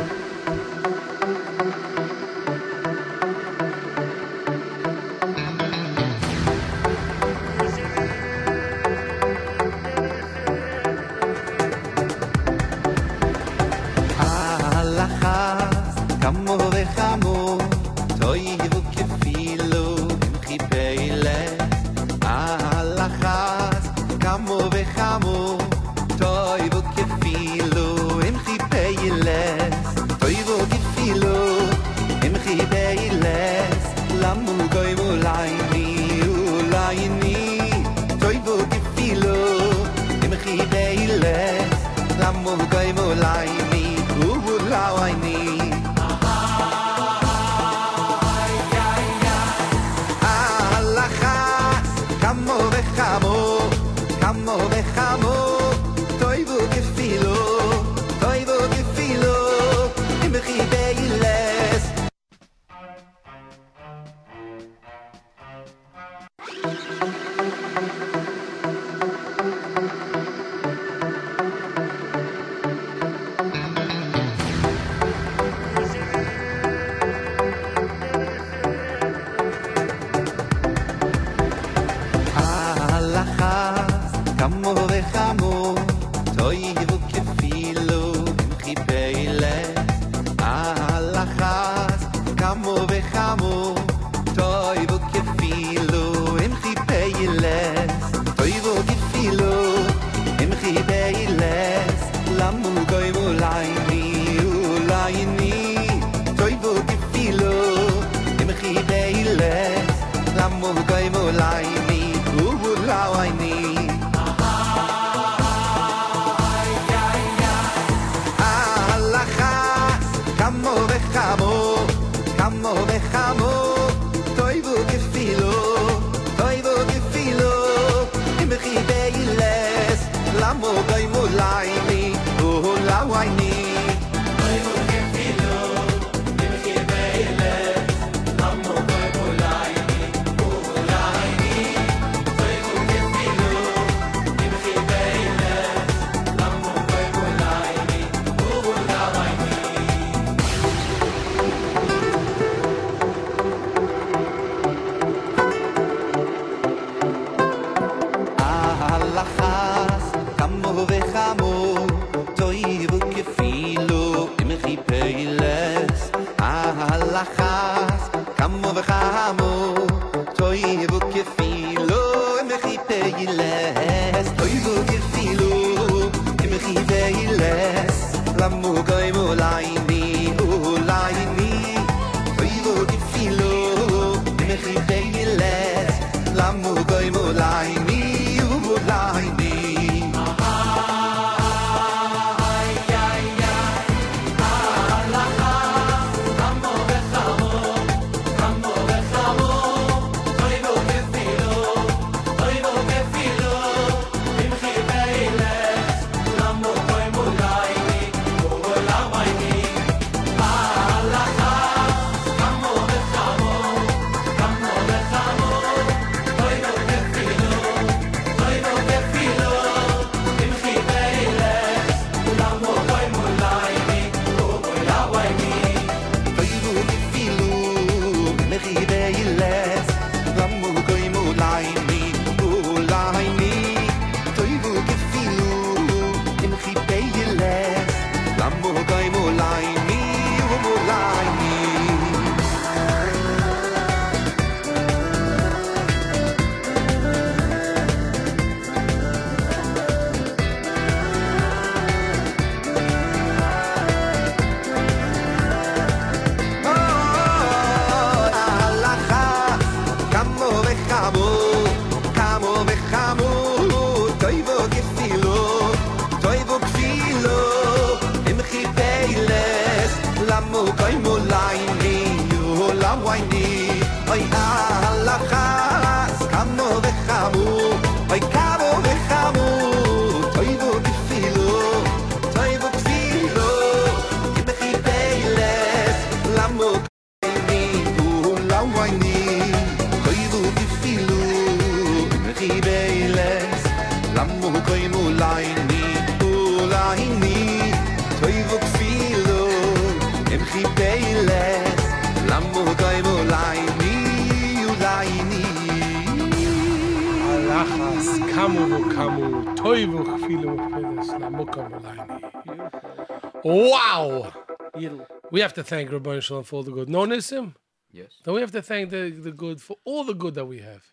[315.42, 316.88] We have to thank Rabbi Shalom for all the good.
[316.88, 317.56] No, Nissim?
[317.92, 318.12] Yes.
[318.24, 320.84] Then we have to thank the, the good for all the good that we have.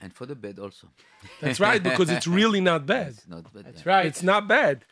[0.00, 0.86] And for the bad also.
[1.42, 3.08] That's right, because it's really not bad.
[3.08, 3.66] It's not bad.
[3.66, 3.92] That's yeah.
[3.92, 4.06] right.
[4.06, 4.86] It's not bad.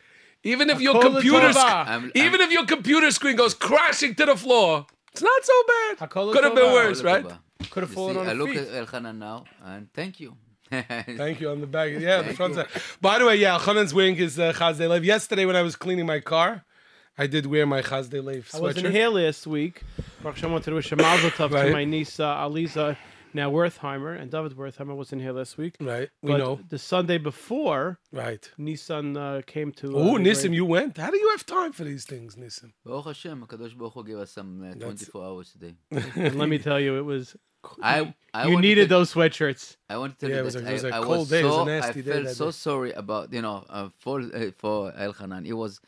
[0.44, 1.86] Even if your computer, sc- tova.
[1.86, 6.10] I'm- even if your computer screen goes crashing to the floor, it's not so bad.
[6.10, 7.24] Could have been worse, right?
[7.70, 8.58] Could have You fallen see, on I look feet.
[8.58, 10.36] at Elchanan now and thank you.
[10.70, 11.90] Thank you on the back.
[11.92, 12.60] Yeah, the front you.
[12.62, 12.82] side.
[13.00, 15.04] By the way, yeah, Elchanan's wearing his uh, Chasdei Lev.
[15.06, 16.64] Yesterday, when I was cleaning my car,
[17.18, 18.90] I did wear my Chasdei Lev I was in sweatshirt.
[18.92, 19.82] here last week.
[20.22, 21.66] Baruch Hashem wanted to wish a mazel tov Right.
[21.66, 22.96] to my niece uh, Aliza,
[23.32, 25.76] now Wertheimer, and David Wertheimer was in here last week.
[25.80, 26.60] Right, we But know.
[26.68, 28.50] the Sunday before, Right.
[28.58, 29.96] Nissan uh, came to.
[29.96, 30.54] uh, Oh, the Nissim, grave.
[30.54, 30.98] you went?
[30.98, 32.72] How do you have time for these things, Nissim?
[32.84, 35.74] Baruch Hashem, HaKadosh Baruch Hu gave us some uh, 24 hours today.
[36.16, 37.34] And let me tell you, it was.
[37.82, 39.76] I, I you needed to- those sweatshirts.
[39.88, 41.04] I want to tell Yeah, you it was that a- it was I, a I
[41.04, 42.50] cold was day, it was a so, nasty I day felt that so day.
[42.52, 45.46] sorry about, you know, uh, for, uh, for Elchanan.
[45.46, 45.80] He was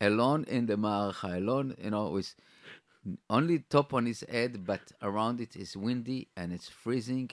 [0.00, 2.34] alone in the Ma'aracha, alone, you know, with
[3.28, 7.30] only top on his head, but around it is windy and it's freezing.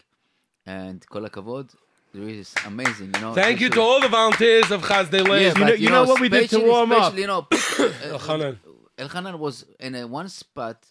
[0.65, 1.73] And kol hakavod,
[2.13, 3.33] there is amazing, you know.
[3.33, 5.41] Thank you to all the volunteers of Chasdei Yeah, Lev.
[5.41, 7.15] You know- but, you know what we did to warm up?
[7.17, 8.57] You know, people, uh, Elchanan.
[8.97, 10.83] Elchanan was in a one spot.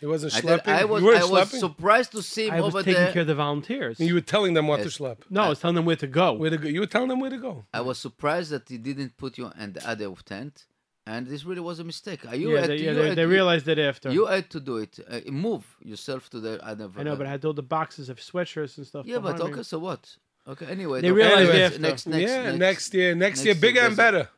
[0.00, 0.64] He wasn't I, schlepping.
[0.64, 1.60] did, I was, you weren't I was schlepping?
[1.60, 3.12] surprised to see him I was over taking there.
[3.12, 3.98] care of the volunteers.
[3.98, 4.96] You were telling them what Yes.
[4.96, 5.18] to schlep.
[5.30, 6.32] no, I was telling them where to go.
[6.34, 6.68] Where to go.
[6.68, 7.64] You were telling them where to go.
[7.72, 10.66] I was surprised that he didn't put you in the other tent,
[11.06, 12.20] and this really was a mistake.
[12.26, 14.10] Uh, You yeah, had they, to, yeah, you they, they to- realized it after.
[14.10, 14.98] You had to do it.
[15.08, 16.88] Uh, move yourself to the other.
[16.96, 19.04] I know, but I had all the boxes of sweatshirts and stuff.
[19.06, 19.52] yeah, but behind me.
[19.60, 20.16] okay, so what?
[20.46, 21.00] Okay, anyway.
[21.00, 21.80] They the- realized next, after.
[21.80, 24.28] next, next, yeah, next, next, year, next, next year, year, bigger and better.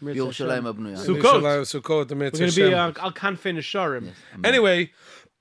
[0.00, 0.84] Mirza Yerushalayim Hashem.
[0.84, 1.06] Abnuya.
[1.06, 1.80] Sukkot.
[1.80, 2.74] Sukkot, the We're going to be Shem.
[2.74, 4.10] uh, Al Kanfin Sharim.
[4.44, 4.90] Anyway,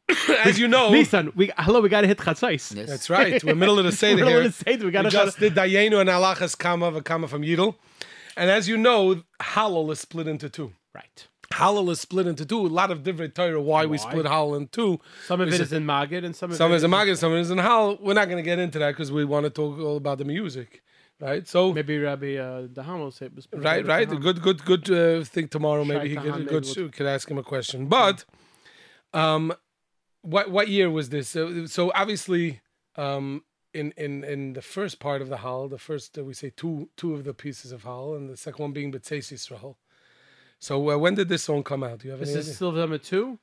[0.45, 2.73] as you know, Nissan, we hello, we got to hit Chatzais.
[2.75, 2.87] Yes.
[2.87, 3.43] that's right.
[3.43, 4.37] We're middle of the Seder We're here.
[4.41, 7.41] in the Seder, we got We to just did Dayenu and Alachas Kama Vakama from
[7.41, 7.75] Yidel.
[8.37, 10.73] And as you know, Halal is split into two.
[10.93, 11.27] right.
[11.53, 12.65] Halal is split into two.
[12.65, 14.99] A lot of different Torah why, we split Halal in two.
[15.27, 17.33] Some of it is in Magid and some of Some it is in Magid, some
[17.33, 18.01] is in Halal.
[18.01, 20.25] We're not going to get into that because we want to talk all about the
[20.25, 20.81] music.
[21.19, 21.47] Right?
[21.47, 24.11] So, Maybe Rabbi uh, Dahamo said was right, right.
[24.11, 25.85] A good, good, good uh, thing tomorrow.
[25.85, 27.85] Maybe he could, good, would- could ask him a question.
[27.87, 28.25] But,
[29.13, 29.53] um,
[30.23, 31.29] what what year was this?
[31.29, 32.61] So, so obviously,
[32.95, 33.43] um,
[33.81, 36.89] in in in the first part of the hall, the first uh, we say two
[36.99, 39.75] two of the pieces of hall, and the second one being B'tzeis Yisrael.
[40.59, 41.99] So uh, when did this song come out?
[41.99, 42.55] Do you have This any is idea?
[42.55, 43.37] still number two.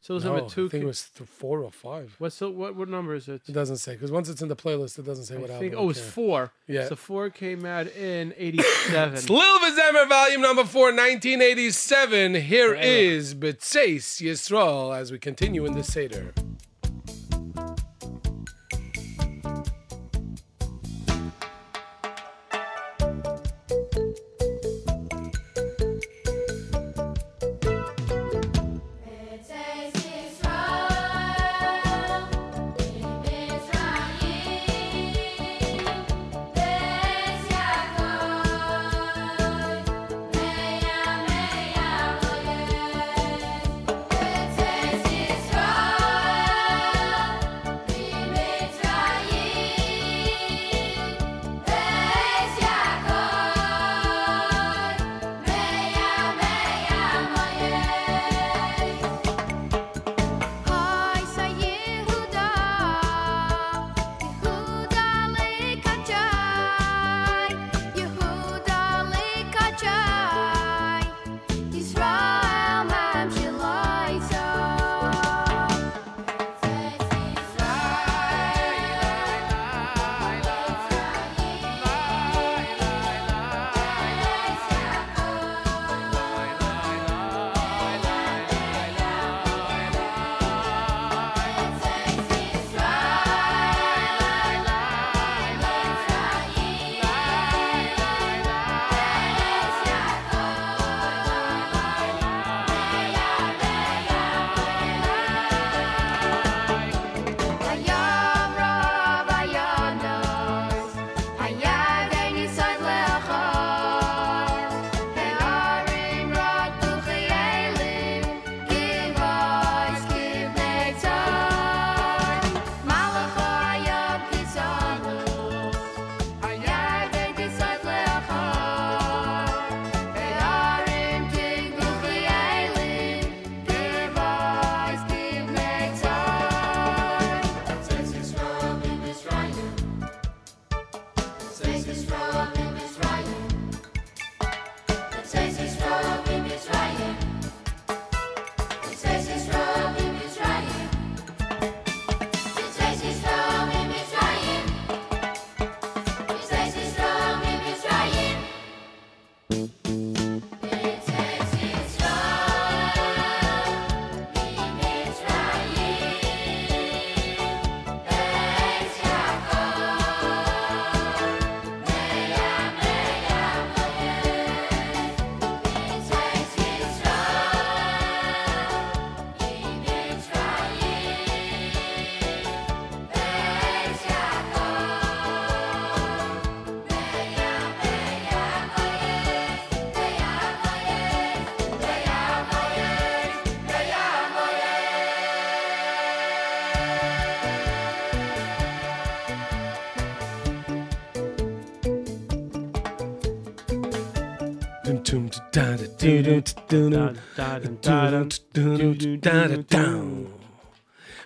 [0.00, 0.66] It's No, number two.
[0.66, 2.14] I think it was th- four or five.
[2.18, 3.42] What's the, what what number is it?
[3.48, 5.72] It doesn't say because once it's in the playlist, it doesn't say I what think
[5.74, 5.86] album.
[5.86, 6.10] oh, it's Okay.
[6.18, 6.52] four.
[6.68, 6.86] Yeah.
[6.88, 9.26] So four came out in '87.
[9.34, 12.34] Lil Vizemmer, volume number four, 1987.
[12.36, 16.32] Here is Betseis Yisrael as we continue in the Seder.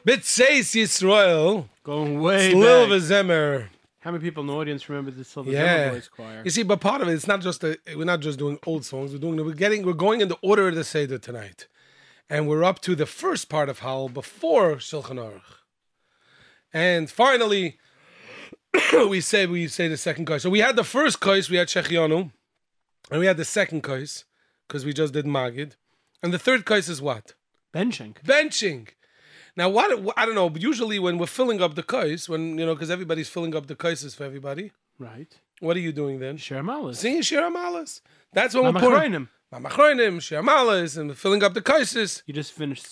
[0.06, 1.68] Betseis Yisrael.
[1.84, 2.98] Going way It's Lil back.
[2.98, 3.68] Vizemmer.
[4.00, 5.90] How many people in the audience remember the Silver Yeah.
[5.90, 6.42] Boys Choir?
[6.44, 8.84] You see, but part of it, it's not just a, we're not just doing old
[8.84, 9.12] songs.
[9.12, 11.68] We're doing we're getting we're going in the order of the Seder tonight,
[12.28, 15.58] and we're up to the first part of Hal before Shulchan Aruch,
[16.72, 17.78] and finally
[19.08, 20.42] we say we say the second kais.
[20.42, 22.32] So we had the first kais, we had Shechianu,
[23.12, 24.24] and we had the second kais
[24.66, 25.72] because we just did Magid,
[26.22, 27.34] and the third kais is what
[27.72, 28.14] benching.
[28.24, 28.88] Benching.
[29.56, 30.48] Now, what I don't know.
[30.50, 33.66] But usually, when we're filling up the kais, when you know, because everybody's filling up
[33.66, 35.38] the kaises for everybody, Right.
[35.60, 36.36] what are you doing then?
[36.38, 36.96] Share malas.
[36.96, 37.22] Singing.
[38.32, 39.28] That's when we're putting Mamachroinim.
[39.52, 42.22] Mamachroinim, Shir Amalas, and filling up the kaises.
[42.26, 42.86] You just finished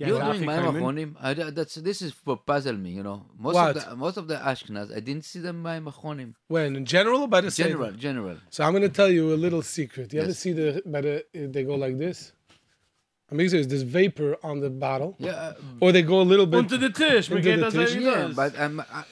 [0.00, 0.06] Safan.
[0.08, 0.96] You're Rafi doing Kaiman.
[0.96, 2.90] Ma'im I, that's this is what puzzle me.
[2.90, 3.76] You know, most What?
[3.76, 6.34] of the most of the Ashkenaz, I didn't see them Ma'im Achonim.
[6.48, 7.70] When in general, or by the Seder?
[7.70, 8.36] General, general.
[8.50, 10.12] So I'm going to tell you a little secret.
[10.12, 10.38] You ever Yes.
[10.38, 12.32] see the by the they go like this?
[13.28, 15.16] I'm mean, there's there's vapor on the bottle.
[15.18, 17.70] Yeah, uh, Or they go a little bit Unter the tisch, man into geht the
[17.70, 17.96] das tisch.
[17.98, 18.36] wie yeah, das.
[18.36, 19.02] but um, I,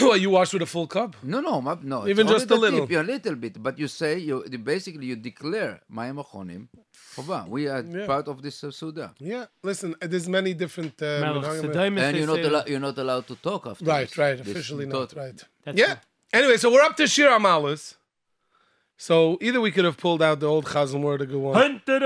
[0.00, 1.16] well, you wash with a full cup.
[1.22, 2.06] no, no, ma- no.
[2.08, 2.86] Even just a little.
[2.86, 6.68] Tip, a little bit, but you say you you basically you declare Ma'im Achonim.
[7.14, 8.06] Chova, We are Yeah.
[8.06, 11.00] part of this uh, Suda, Yeah, listen, uh, there's many different.
[11.00, 11.44] Uh, Melech
[12.06, 12.68] and you're not say allowed.
[12.68, 13.84] You're not allowed to talk after.
[13.84, 14.18] right, this.
[14.18, 15.44] right, officially not, taught- right.
[15.64, 15.96] That's yeah.
[16.32, 17.94] Anyway, so we're up to Shir Amalas.
[18.96, 21.80] So either we could have pulled out the old Chazal word to go on.
[21.86, 22.00] Shir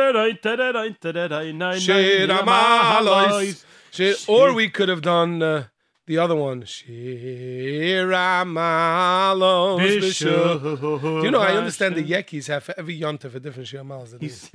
[2.28, 3.64] Amalos.
[3.90, 5.64] Shir- Or we could have done uh,
[6.08, 6.64] the other one.
[6.64, 9.78] Shir Amalos.
[10.00, 11.20] B'Shul.
[11.20, 14.10] Do you know, I understand the Yekis have for every yontif a different Shir Amalos.
[14.10, 14.50] that is.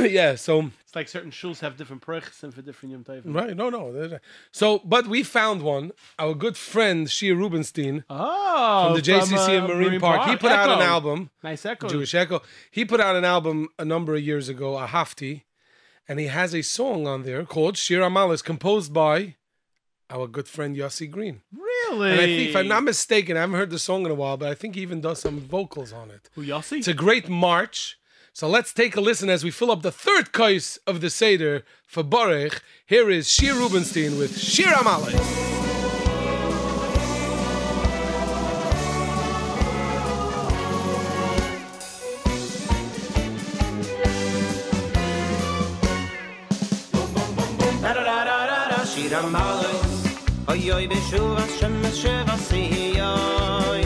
[0.10, 3.34] yeah, so It's like certain shuls have different prechs and for different yom tovim.
[3.34, 4.18] Right, no, no.
[4.50, 5.92] So, but we found one.
[6.18, 10.30] Our good friend Shia Rubenstein Oh, from the JCC in uh, Marine, Park.
[10.30, 10.82] He put out an Echo.
[10.94, 11.88] album, Nice echo.
[11.88, 12.40] Jewish Echo.
[12.70, 15.42] He put out an album a number of years ago, a Hafti,
[16.08, 19.34] and he has a song on there called Shir Amalis, composed by
[20.10, 21.42] our good friend Yossi Green.
[21.52, 22.10] Really?
[22.12, 24.36] And I think, if I'm not mistaken, I haven't heard the song in a while,
[24.36, 26.28] but I think he even does some vocals on it.
[26.34, 26.78] Who, Yossi?
[26.78, 27.98] It's a great march.
[28.32, 31.64] So let's take a listen as we fill up the third kais of the Seder
[31.86, 32.62] for Baruch.
[32.86, 35.54] Here is Shia Rubenstein with Shir Amalis.
[48.96, 49.75] Shir Amalos
[50.48, 53.84] oy oy be shuv as shem shuv as oy.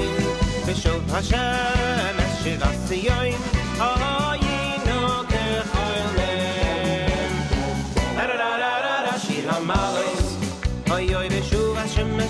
[0.67, 3.31] Be shuv as shem shuv as si oy.
[3.81, 4.45] Oy
[4.87, 4.99] no
[5.31, 5.45] ke
[8.17, 9.15] ra ra ra ra ra
[10.95, 12.21] oy oy be shuv as shem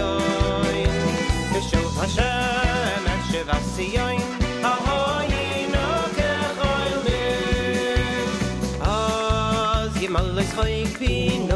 [0.00, 0.86] oy.
[11.48, 11.55] No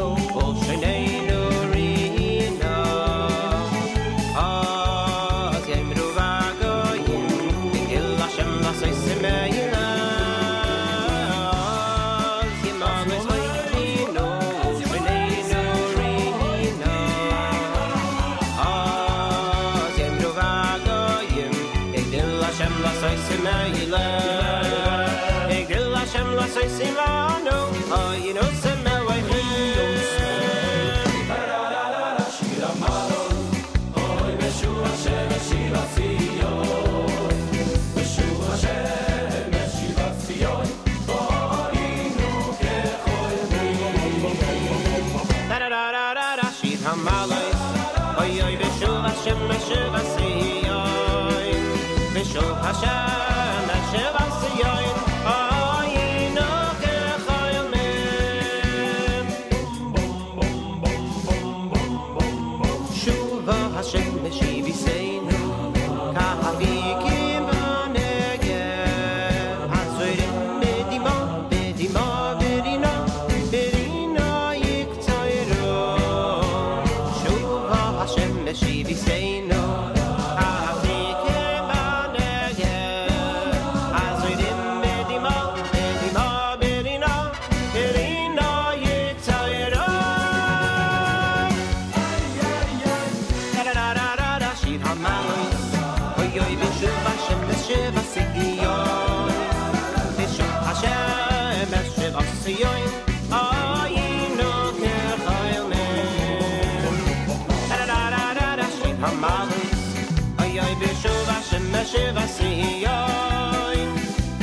[111.41, 112.85] Hashem, Hashem, Hashem,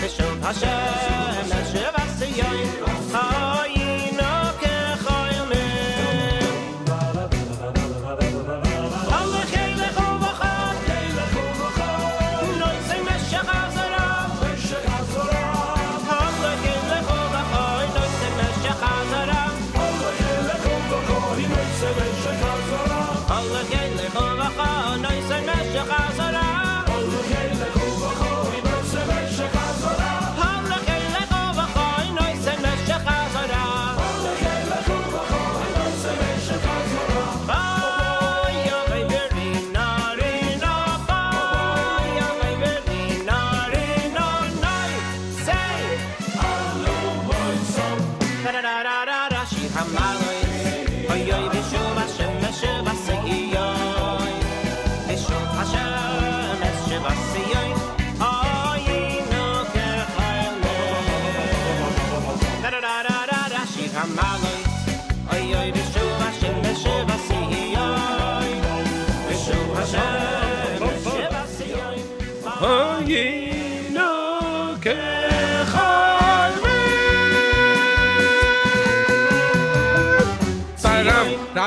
[0.01, 1.08] Hashem, Hashem,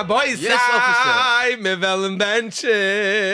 [0.01, 1.11] Rabbi Yes, officer.
[1.11, 2.17] Sai, me velen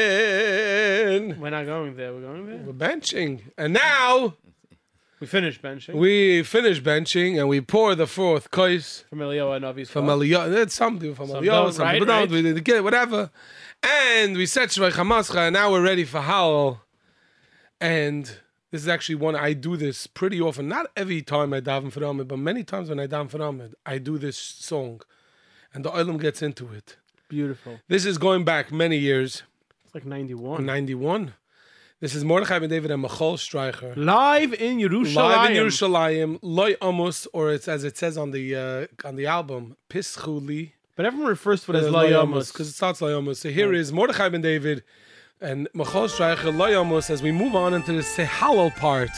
[0.07, 1.37] benchen.
[1.37, 2.13] We're not going there.
[2.13, 2.57] We're going there.
[2.65, 3.41] We're benching.
[3.57, 4.33] And now
[5.19, 5.95] We finished benching.
[5.95, 10.21] we finish benching and we pour the fourth kois from Elio and Avi's from fault.
[10.21, 10.51] Eliyah.
[10.51, 12.07] That's some do from Some Eliyah, don't, some right, don't.
[12.07, 12.29] right.
[12.29, 13.31] We didn't get it, whatever.
[13.83, 16.81] And we said Shvay Chamascha, and now we're ready for Howell.
[17.79, 18.25] And
[18.71, 20.67] this is actually one I do this pretty often.
[20.67, 23.75] Not every time I daven for Amid, but many times when I daven for Amid,
[23.85, 25.01] I do this song,
[25.77, 26.97] and the Olam gets into it.
[27.29, 27.79] Beautiful.
[27.87, 29.43] This is going back many years.
[29.85, 30.65] It's like 91.
[30.65, 31.33] 91.
[31.99, 33.93] This is Mordechai ben David and Michoel Streicher.
[33.95, 35.15] Live in Yerushalayim.
[35.15, 39.27] Live in Yerushalayim, Loy Amos, or it's as it says on the uh, on the
[39.27, 40.71] album, Pischuli.
[40.95, 42.51] But everyone refers to it as Loy Amos.
[42.51, 43.39] because it starts Loy Amos.
[43.39, 44.83] So here is Mordechai ben David
[45.39, 49.11] and Michoel Streicher, Loy Amos, as we move on into the Sehalal part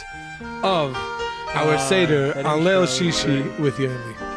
[0.63, 3.59] of our Ah, Seder on Leil Shishi right.
[3.61, 4.28] with Yoli.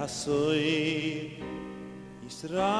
[0.00, 1.28] יעשוי
[2.26, 2.79] ישרניקו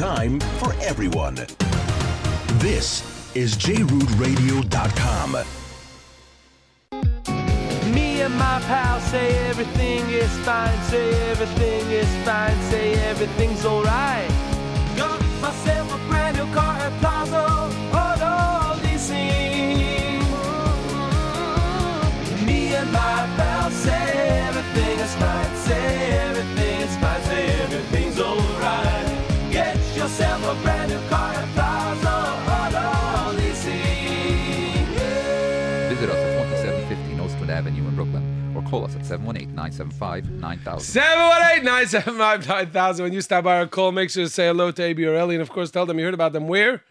[0.00, 1.34] anytime, for everyone.
[2.58, 5.32] This is jrootradio.com.
[7.94, 14.39] Me and my pal say everything is fine, say everything is fine, say everything's alright.
[38.70, 41.62] Call us at 718-975-9000.
[41.62, 43.00] 718-975-9000.
[43.00, 45.34] When you stop by our call, make sure to say hello to AB or Ellie.
[45.34, 46.84] And of course, tell them you heard about them where?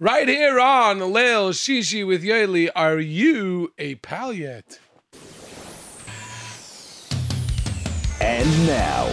[0.00, 2.68] Right here on Leil Shishi with Yoely.
[2.74, 4.80] Are you a pal yet?
[8.20, 9.06] And now,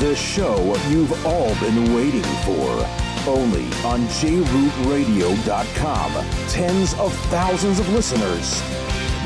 [0.00, 0.56] the show
[0.88, 2.84] you've all been waiting for.
[3.26, 6.12] only on jrootradio.com.
[6.48, 8.60] Tens of thousands of listeners,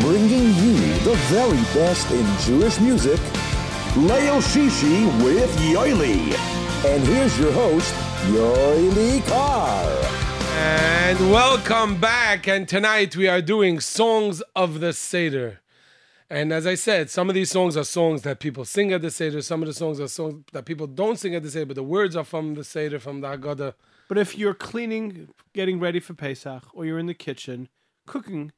[0.01, 3.18] bringing you the very best in Jewish music.
[3.94, 6.32] Leil Shishi with Yoely.
[6.84, 7.92] And here's your host,
[8.26, 9.84] Yoely Kar.
[10.55, 12.46] And welcome back.
[12.46, 15.61] And tonight we are doing Songs of the Seder.
[16.30, 19.11] And as I said, some of these songs are songs that people sing at the
[19.11, 19.42] Seder.
[19.42, 21.82] Some of the songs are songs that people don't sing at the Seder, but the
[21.82, 23.74] words are from the Seder, from the Haggadah.
[24.09, 27.68] But if you're cleaning, getting ready for Pesach, or you're in the kitchen
[28.07, 28.53] cooking,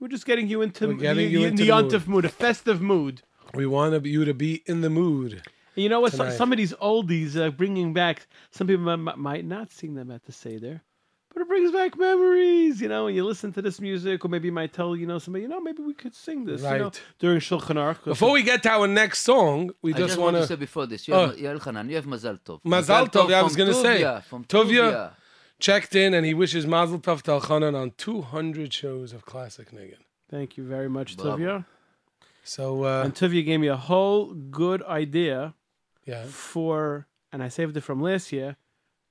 [0.00, 2.08] we're just getting you into, We're getting the, you the, into the the mood.
[2.08, 3.22] mood, a festive mood.
[3.54, 5.32] We want you to be in the mood.
[5.76, 6.12] And you know what?
[6.12, 8.26] Some, some of these oldies uh, bringing back.
[8.50, 10.82] Some people m- might not sing them at the Seder,
[11.32, 12.80] but it brings back memories.
[12.80, 15.18] You know, when you listen to this music, or maybe you might tell you know
[15.18, 16.62] somebody, you know, maybe we could sing this.
[16.62, 17.02] You know, Right.
[17.18, 18.04] during Shulchan Orech.
[18.04, 20.56] Before we get to our next song, we I just, just want want to say
[20.56, 21.28] before this, you Oh.
[21.28, 22.62] have, Yael you have Mazal Tov.
[22.62, 24.00] Mazal Tov, yeah, I was going to say.
[24.02, 25.10] Tuvia, From Tovia Tuvia.
[25.60, 29.98] Checked in and he wishes Mazel Tov to Elchanan on 200 shows of classic Niggin.
[30.30, 31.36] Thank you very much, Bravo.
[31.36, 31.64] Tuvia.
[32.44, 35.54] So, uh, and Tuvia gave me a whole good idea
[36.06, 36.24] Yeah.
[36.24, 38.56] for, and I saved it from last year,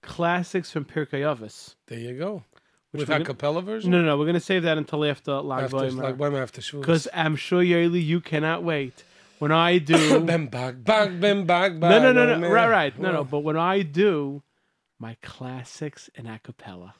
[0.01, 1.75] classics from Pirkei Avos.
[1.87, 2.43] There you go.
[2.91, 3.91] Which With we're a gonna- cappella version?
[3.91, 4.17] No, no, no.
[4.17, 6.81] We're gonna save that until after Lag After Lag Boimer, after Shavuos.
[6.81, 9.03] Because I'm sure Yoely, you cannot wait.
[9.37, 12.01] When I do, Bem bag, bag, bem bag, no, bag.
[12.01, 12.51] no, no, no, man.
[12.51, 13.23] right, right, no, no.
[13.23, 14.41] But when I do
[14.99, 16.93] my classics in a cappella,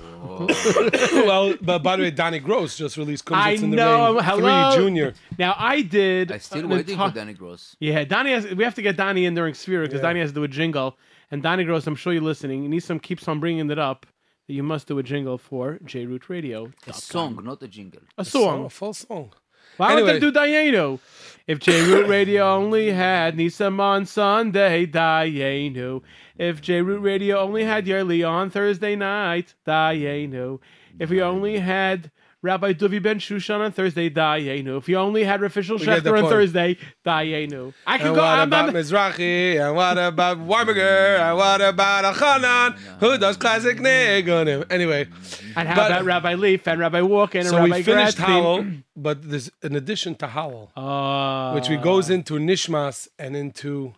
[0.00, 0.46] oh.
[1.26, 4.14] well, but by the way, Danny Gross just released Comes I It's in the know.
[4.14, 5.14] Rain Hello, 3 Junior.
[5.38, 6.32] Now I did.
[6.32, 7.76] I still an waiting for enti- Danny Gross.
[7.80, 8.46] Yeah, Donnie has.
[8.54, 10.02] We have to get Donnie in during Sphere because Yeah.
[10.02, 10.96] Donnie has to do a jingle.
[11.30, 12.64] And Donnie Gross, I'm sure you're listening.
[12.64, 14.06] And some keeps on bringing it up
[14.46, 16.72] that you must do a jingle for JRoot Radio.
[16.88, 18.02] A song, not a jingle.
[18.18, 18.64] A song.
[18.64, 19.32] A full song.
[19.80, 20.18] Why Anyway.
[20.20, 20.98] don't they do Dayenu?
[21.46, 26.02] If JRoot Radio only had Nisam on Sunday, Dayenu.
[26.36, 30.58] If JRoot Radio only had Yoely on Thursday night, Dayenu.
[30.98, 32.10] If we only had
[32.42, 34.78] Rabbi Duvi Ben Shushan on Thursday, Dayenu.
[34.78, 36.32] If you only had Official We get the Schechter on point.
[36.32, 37.74] Thursday, Dayenu.
[37.86, 38.22] I can And go.
[38.22, 39.60] what I'm, about I'm, Mizrahi?
[39.60, 41.18] And what about Weiberger?
[41.20, 42.78] And what about Elchanan?
[43.00, 44.64] Who does classic Niggunim?
[44.72, 45.06] Anyway.
[45.54, 48.24] and how but- about Rabbi Leaf and Rabbi Walker and So Rabbi we finished Gradstein?
[48.42, 53.92] Hallel, but there's an addition to Hallel, Uh, which we goes into Nishmas and into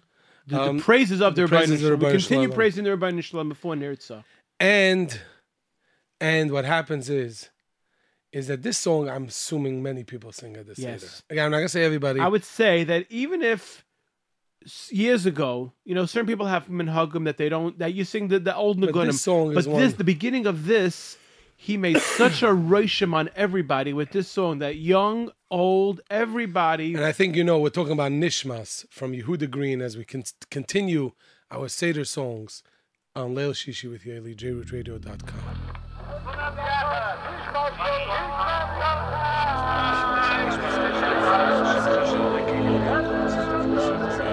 [0.48, 2.00] the, um, the praises of the, the Rabbi praises of Shalom.
[2.00, 2.56] We continue Shalom.
[2.56, 4.24] praising the Rabbi Shalom before Nirtza.
[4.58, 5.20] and
[6.20, 7.48] and what happens is
[8.32, 11.00] is that this song I'm assuming many people sing at the Yes.
[11.02, 11.12] Seder.
[11.30, 12.20] Again, I'm not gonna say everybody.
[12.20, 13.84] I would say that even if
[14.90, 18.38] years ago, you know, certain people have minhagim that they don't that you sing the,
[18.38, 19.06] the old nagunim.
[19.06, 21.18] this song but is this, one- the beginning of this,
[21.56, 26.94] he made such a roshim on everybody with this song that young, old, everybody.
[26.94, 30.22] and I think you know we're talking about Nishmas from Yehuda Green as we can
[30.50, 31.12] continue
[31.50, 32.62] our Seder songs
[33.14, 34.34] on Leil Shishi with Yoely,
[44.04, 44.31] Thank you.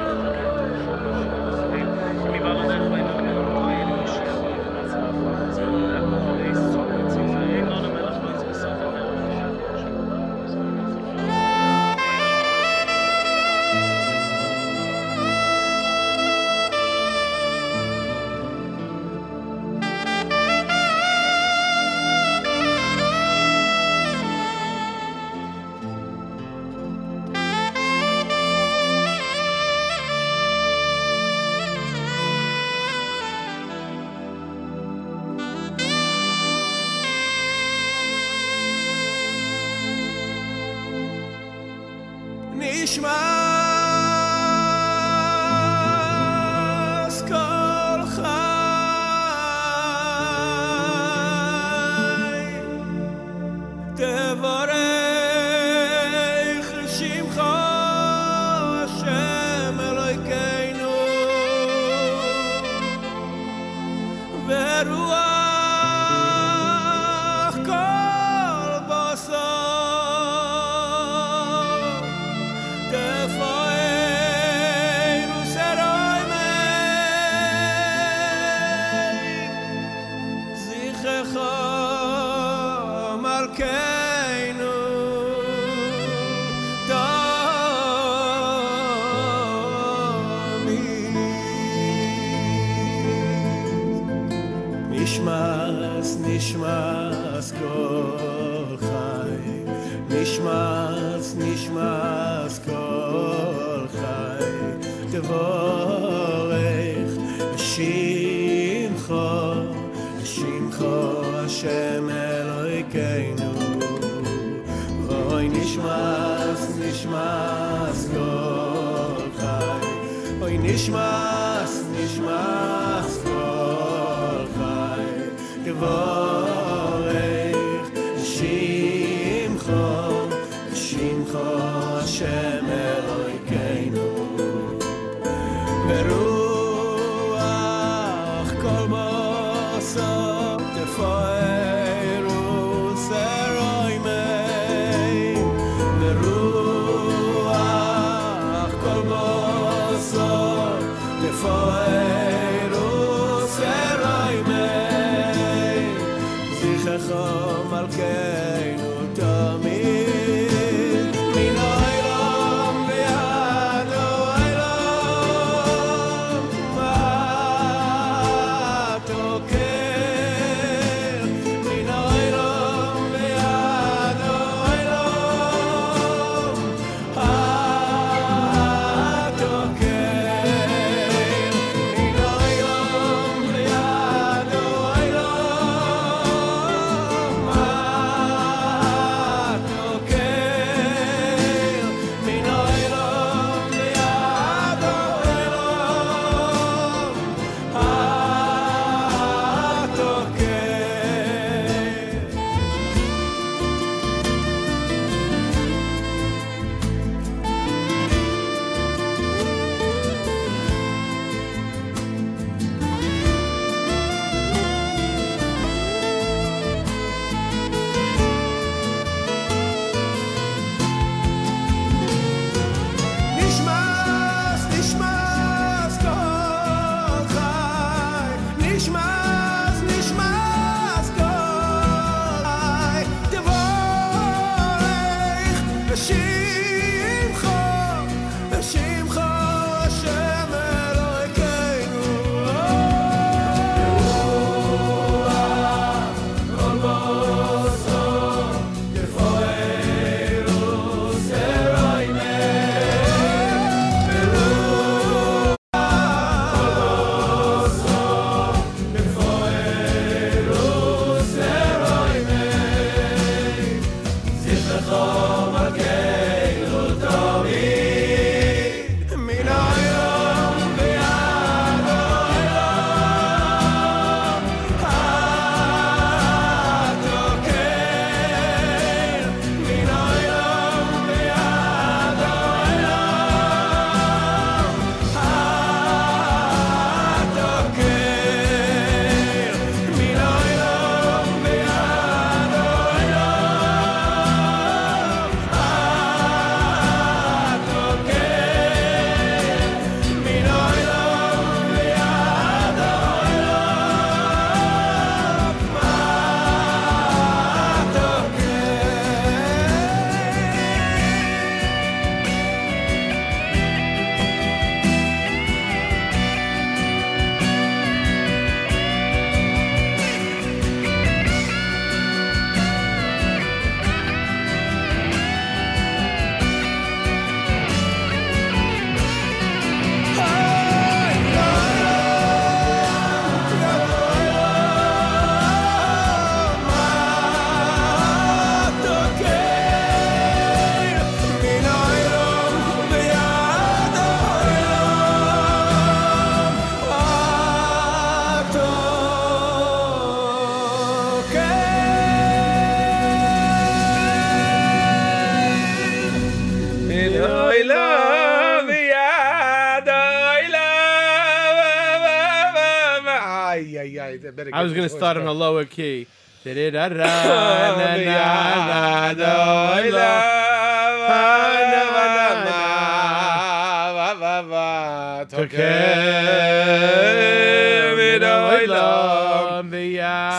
[364.80, 366.08] Gonna start on a lower key.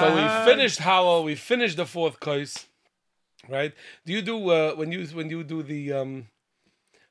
[0.00, 1.24] So we finished Hallel.
[1.24, 2.66] We finished the fourth course,
[3.48, 3.72] right?
[4.06, 6.28] Do you do uh, when you when you do the um,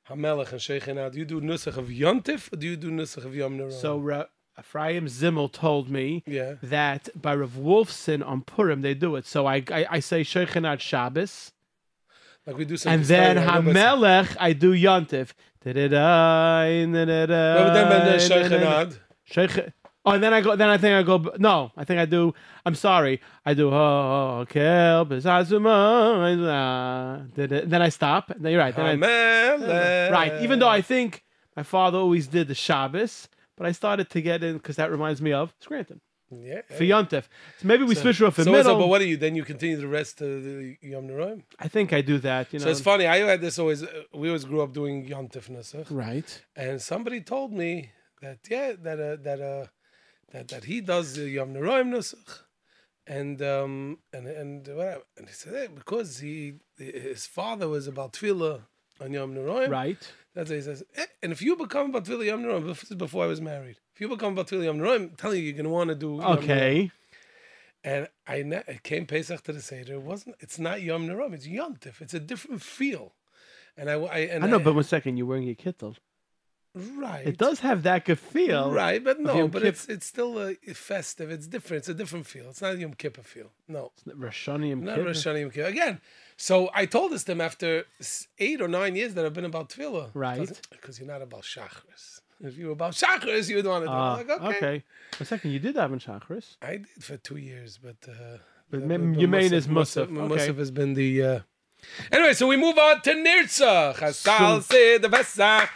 [0.10, 1.11] Hamelech and Sheikhina?
[1.11, 3.72] Do you do Nusach of Yontif or do you do Nusach of Yom Nerah?
[3.72, 4.26] So Ra-
[4.60, 6.56] Ephraim Zimmel told me Yeah.
[6.64, 9.26] that by Rav Wolfson on Purim they do it.
[9.26, 11.52] So I I, I say Shechinat Shabbos,
[12.45, 12.94] like we do some.
[12.94, 15.34] and then Hamelech I do Yontif.
[15.65, 18.98] No, but then when the Sheikhanad.
[19.26, 19.73] Sheikh.
[20.06, 20.56] Oh, and then I go.
[20.56, 21.34] Then I think I go.
[21.38, 22.34] No, I think I do.
[22.65, 23.19] I'm sorry.
[23.45, 23.69] I do.
[23.69, 24.45] Oh.
[27.36, 28.31] Then I stop.
[28.40, 28.73] Then you're right.
[28.76, 30.41] Then I, right.
[30.41, 31.23] Even though I think
[31.56, 33.27] My father always did the Shabbos,
[33.60, 35.99] but I started to get in because that reminds me of Scranton
[36.31, 36.61] Yeah.
[36.77, 37.26] for Yontef.
[37.60, 38.73] So maybe we So- switch off in so, middle.
[38.76, 39.36] So, but what do you then?
[39.36, 41.40] You continue the rest of the Yom Noraim.
[41.65, 42.44] I think I do that.
[42.53, 42.65] You know.
[42.65, 43.06] So it's funny.
[43.06, 43.84] I had this always.
[43.84, 45.88] Uh, we always grew up doing Yom Tif Nusach.
[46.06, 46.30] Right.
[46.56, 47.91] And somebody told me
[48.23, 49.65] that yeah that uh, that uh
[50.31, 52.31] that that he does the Yom Noraim Nusach,
[53.07, 53.73] and um
[54.15, 55.03] and and whatever.
[55.18, 56.38] And he said hey, because he
[56.77, 58.57] his father was about tefillah
[59.02, 59.69] on Yom Noraim.
[59.69, 60.03] Right.
[60.35, 60.84] That's what he says.
[60.95, 63.77] Eh, And if you become tefillah Yom Noraim, this is before I was married.
[63.95, 66.22] If you become tefillah Yom Noraim, I'm telling you, you're gonna want to do.
[66.22, 66.91] Okay.
[67.84, 69.93] And I ne- it came Pesach to the Seder.
[69.93, 70.35] It wasn't.
[70.39, 71.34] It's not Yom Noraim.
[71.34, 72.01] It's Yom Tif.
[72.01, 73.14] It's a different feel.
[73.77, 75.95] And I, I and I know, but one second, you're wearing your kittel.
[76.97, 77.26] Right.
[77.26, 78.72] It does have that good feel.
[78.72, 81.31] Right, but no, but it's it's still uh, festive.
[81.31, 81.80] It's different.
[81.81, 82.49] It's a different feel.
[82.49, 83.51] It's not Yom Kippur feel.
[83.68, 85.38] No, It's not Rosh Hashanah Yom not Kippur.
[85.38, 85.68] Yom Kippur.
[85.68, 86.01] Again,
[86.38, 87.85] so I told this to them after
[88.38, 90.11] eight or nine years that I've been about tefillah.
[90.14, 90.61] Right.
[90.72, 92.22] Because you're not about shachris.
[92.41, 93.93] If you were about shachris, you would want to do.
[93.93, 94.27] Ah, it.
[94.27, 94.57] like, okay.
[94.57, 94.84] okay.
[95.19, 96.56] A second, you did have in Shacharis.
[96.61, 97.97] I did for two years, but.
[98.07, 98.38] Uh,
[98.72, 100.07] But the- ma- the your main is Musaf.
[100.07, 100.53] Musaf Okay.
[100.53, 101.23] Has been the.
[101.23, 101.39] Uh...
[102.11, 103.95] Anyway, so we move on to Nirtzach.
[103.95, 105.69] Chasal Siddur Pesach.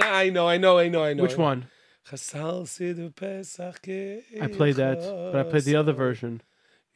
[0.00, 1.22] I know, I know, I know, I know.
[1.22, 1.66] Which one?
[2.08, 3.88] Chasal Siddur Pesach.
[4.40, 4.98] I played that,
[5.32, 6.42] but I played the other version.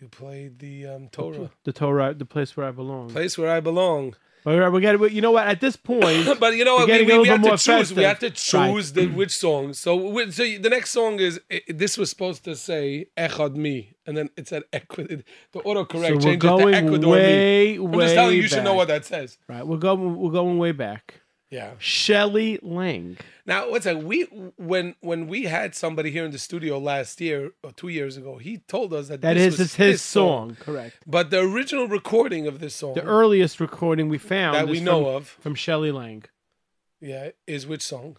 [0.00, 1.50] You played the um, Torah.
[1.64, 3.08] The Torah, the place where I belong.
[3.10, 4.14] Place where I belong.
[4.47, 5.12] Right, we got.
[5.12, 5.47] You know what?
[5.48, 6.86] At this point, but you know what?
[6.89, 7.93] We, we, we have to choose.
[7.93, 9.73] We have to choose the, which song.
[9.74, 14.16] So, so the next song is i- this was supposed to say Echad Mi, and
[14.16, 15.18] then it said Ecuador.
[15.52, 17.85] The autocorrect So changed it to Ecuador way, Mi.
[17.85, 19.36] I'm way just telling you, you should know what that says.
[19.48, 20.16] Right, we're going.
[20.16, 21.20] We're going way back.
[21.51, 21.73] Yeah.
[21.78, 23.18] Shelley Lang.
[23.47, 24.02] Now, what's that?
[24.02, 24.23] We
[24.56, 28.39] when when we had somebody here in the studio last year or two years ago,
[28.39, 30.56] he told us that That this is was his, his song.
[30.59, 30.97] Correct.
[31.06, 35.05] But the original recording of this song, The earliest recording we found That we know
[35.05, 35.28] from, of.
[35.28, 36.24] from Shelley Lang.
[37.01, 38.16] yeah, is which song?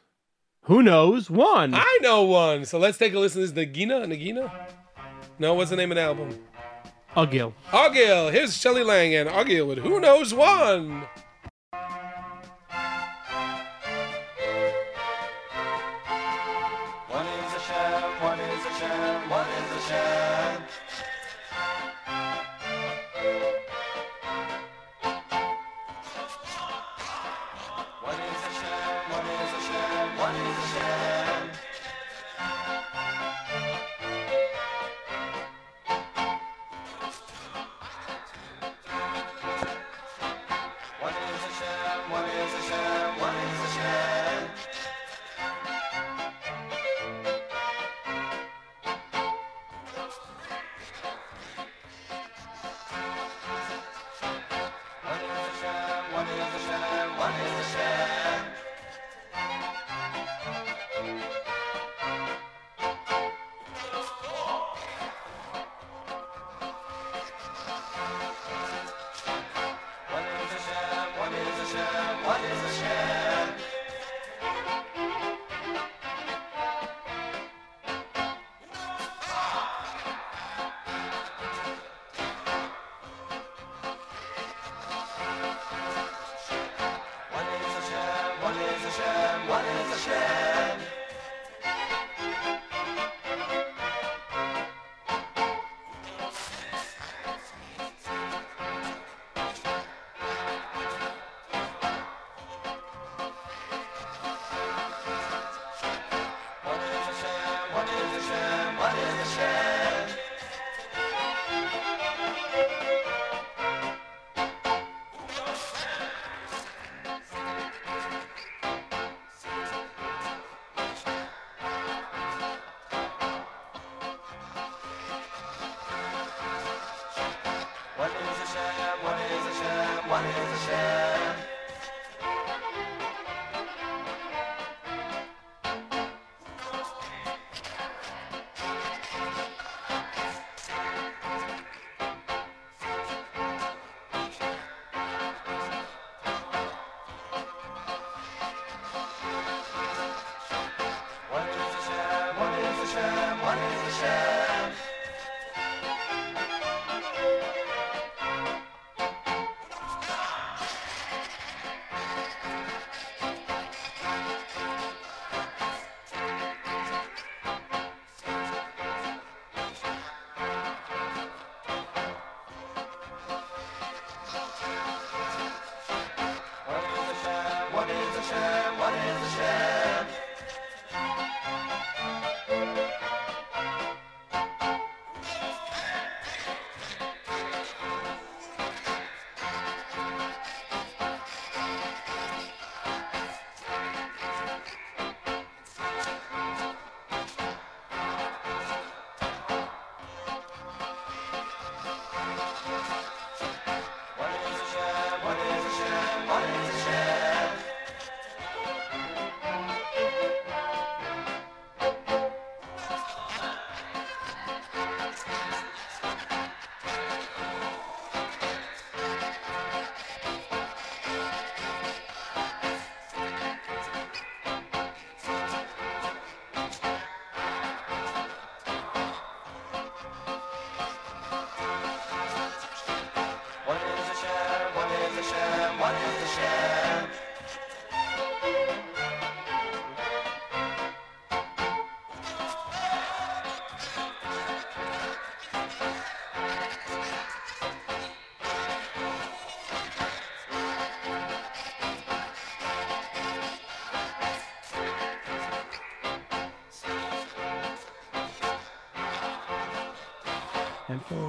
[0.62, 1.30] Who knows?
[1.30, 1.74] One.
[1.74, 2.64] I know one.
[2.66, 3.42] So let's take a listen.
[3.42, 4.06] This is Nagina.
[4.06, 4.52] Nagina.
[5.40, 6.30] No, what's the name of the album?
[7.16, 7.54] Ugil.
[7.74, 8.30] Argyle.
[8.30, 10.34] Here's Shelley Lang and Argyle with Who Knows.
[10.34, 11.04] One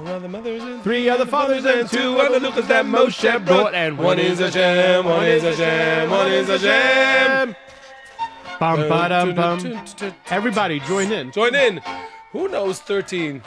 [0.09, 3.75] And four other mothers and Three other fathers and two other Luchos that Moshe brought,
[3.75, 7.55] and one is Hashem, one is Hashem, one is Hashem.
[8.59, 9.85] Bum, ba-dum, bum.
[10.29, 11.31] Everybody, join in.
[11.31, 11.81] Join in.
[12.31, 13.41] Who knows 13?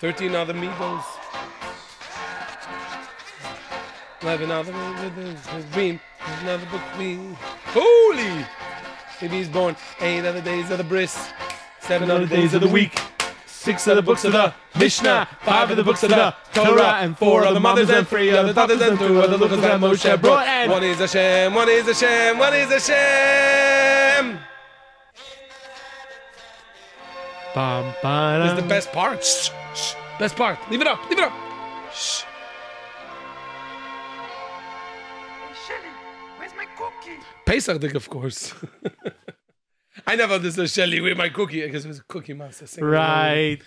[0.00, 1.04] 13 other Migos.
[4.22, 4.72] 11 other
[5.74, 6.00] Beam.
[6.40, 7.36] Another book beam.
[7.66, 8.46] Holy!
[9.18, 9.76] He's born.
[10.00, 11.30] Eight other days of the bris.
[11.80, 12.98] Seven other days of the week.
[13.46, 15.28] Six other books of the Mishnah.
[15.42, 16.98] Five of the books of the Torah.
[17.00, 20.46] And four other mothers and three other fathers and two other Luchos that Moshe brought.
[20.46, 24.38] And one is Hashem, one is Hashem, one is Hashem.
[27.54, 27.94] Bum,
[28.42, 29.24] This is the best part.
[29.24, 29.94] Shh, shh.
[30.18, 30.58] Best part.
[30.70, 30.98] Leave it up.
[31.08, 31.32] Leave it up.
[31.94, 32.22] Shh.
[35.40, 35.92] Hey Shelly,
[36.38, 37.18] where's my cookie?
[37.46, 38.54] Pesachdik, of course.
[40.06, 42.66] I never understood Shelly with my cookie because it was a cookie monster.
[42.80, 43.58] along.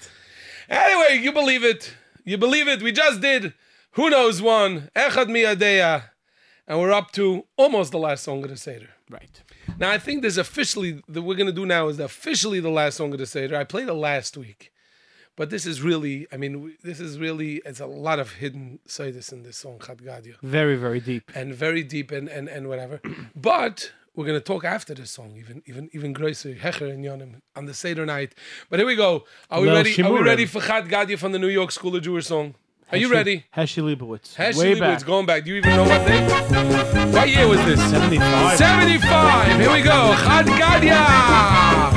[0.70, 1.94] Anyway, you believe it.
[2.24, 2.82] You believe it.
[2.82, 3.54] We just did.
[3.92, 4.90] Who knows one?
[4.96, 6.04] Echad miyadeya.
[6.68, 8.90] And we're up to almost the last song of the Seder.
[9.10, 9.42] Right.
[9.80, 12.98] Now, I think there's officially, that we're going to do now is officially the last
[12.98, 13.56] song of the Seder.
[13.56, 14.74] I played it last week.
[15.38, 19.32] But this is really, I mean, this is really, it's a lot of hidden Sedis
[19.32, 20.34] in this song, Chad Gadia.
[20.42, 21.32] Very, very deep.
[21.36, 23.00] And very deep and, and, and whatever.
[23.36, 27.36] but we're going to talk after this song, even even even größer, Hecher and Yonim,
[27.56, 28.34] on the Seder night.
[28.70, 29.26] But here we go.
[29.50, 30.04] Are we ready?
[30.04, 32.56] Are we ready for Chad Gadia from the New York School of Jewish Song?
[32.92, 33.46] Are you ready?
[33.56, 34.36] Heshi Leibowitz.
[34.36, 35.06] Heshi Way Leibowitz, back.
[35.06, 35.44] going back.
[35.44, 37.12] Do you even know what day?
[37.12, 37.80] What year was this?
[37.92, 38.58] 75.
[38.58, 39.60] 75.
[39.60, 40.16] Here we go.
[40.24, 41.97] Chad Gadia.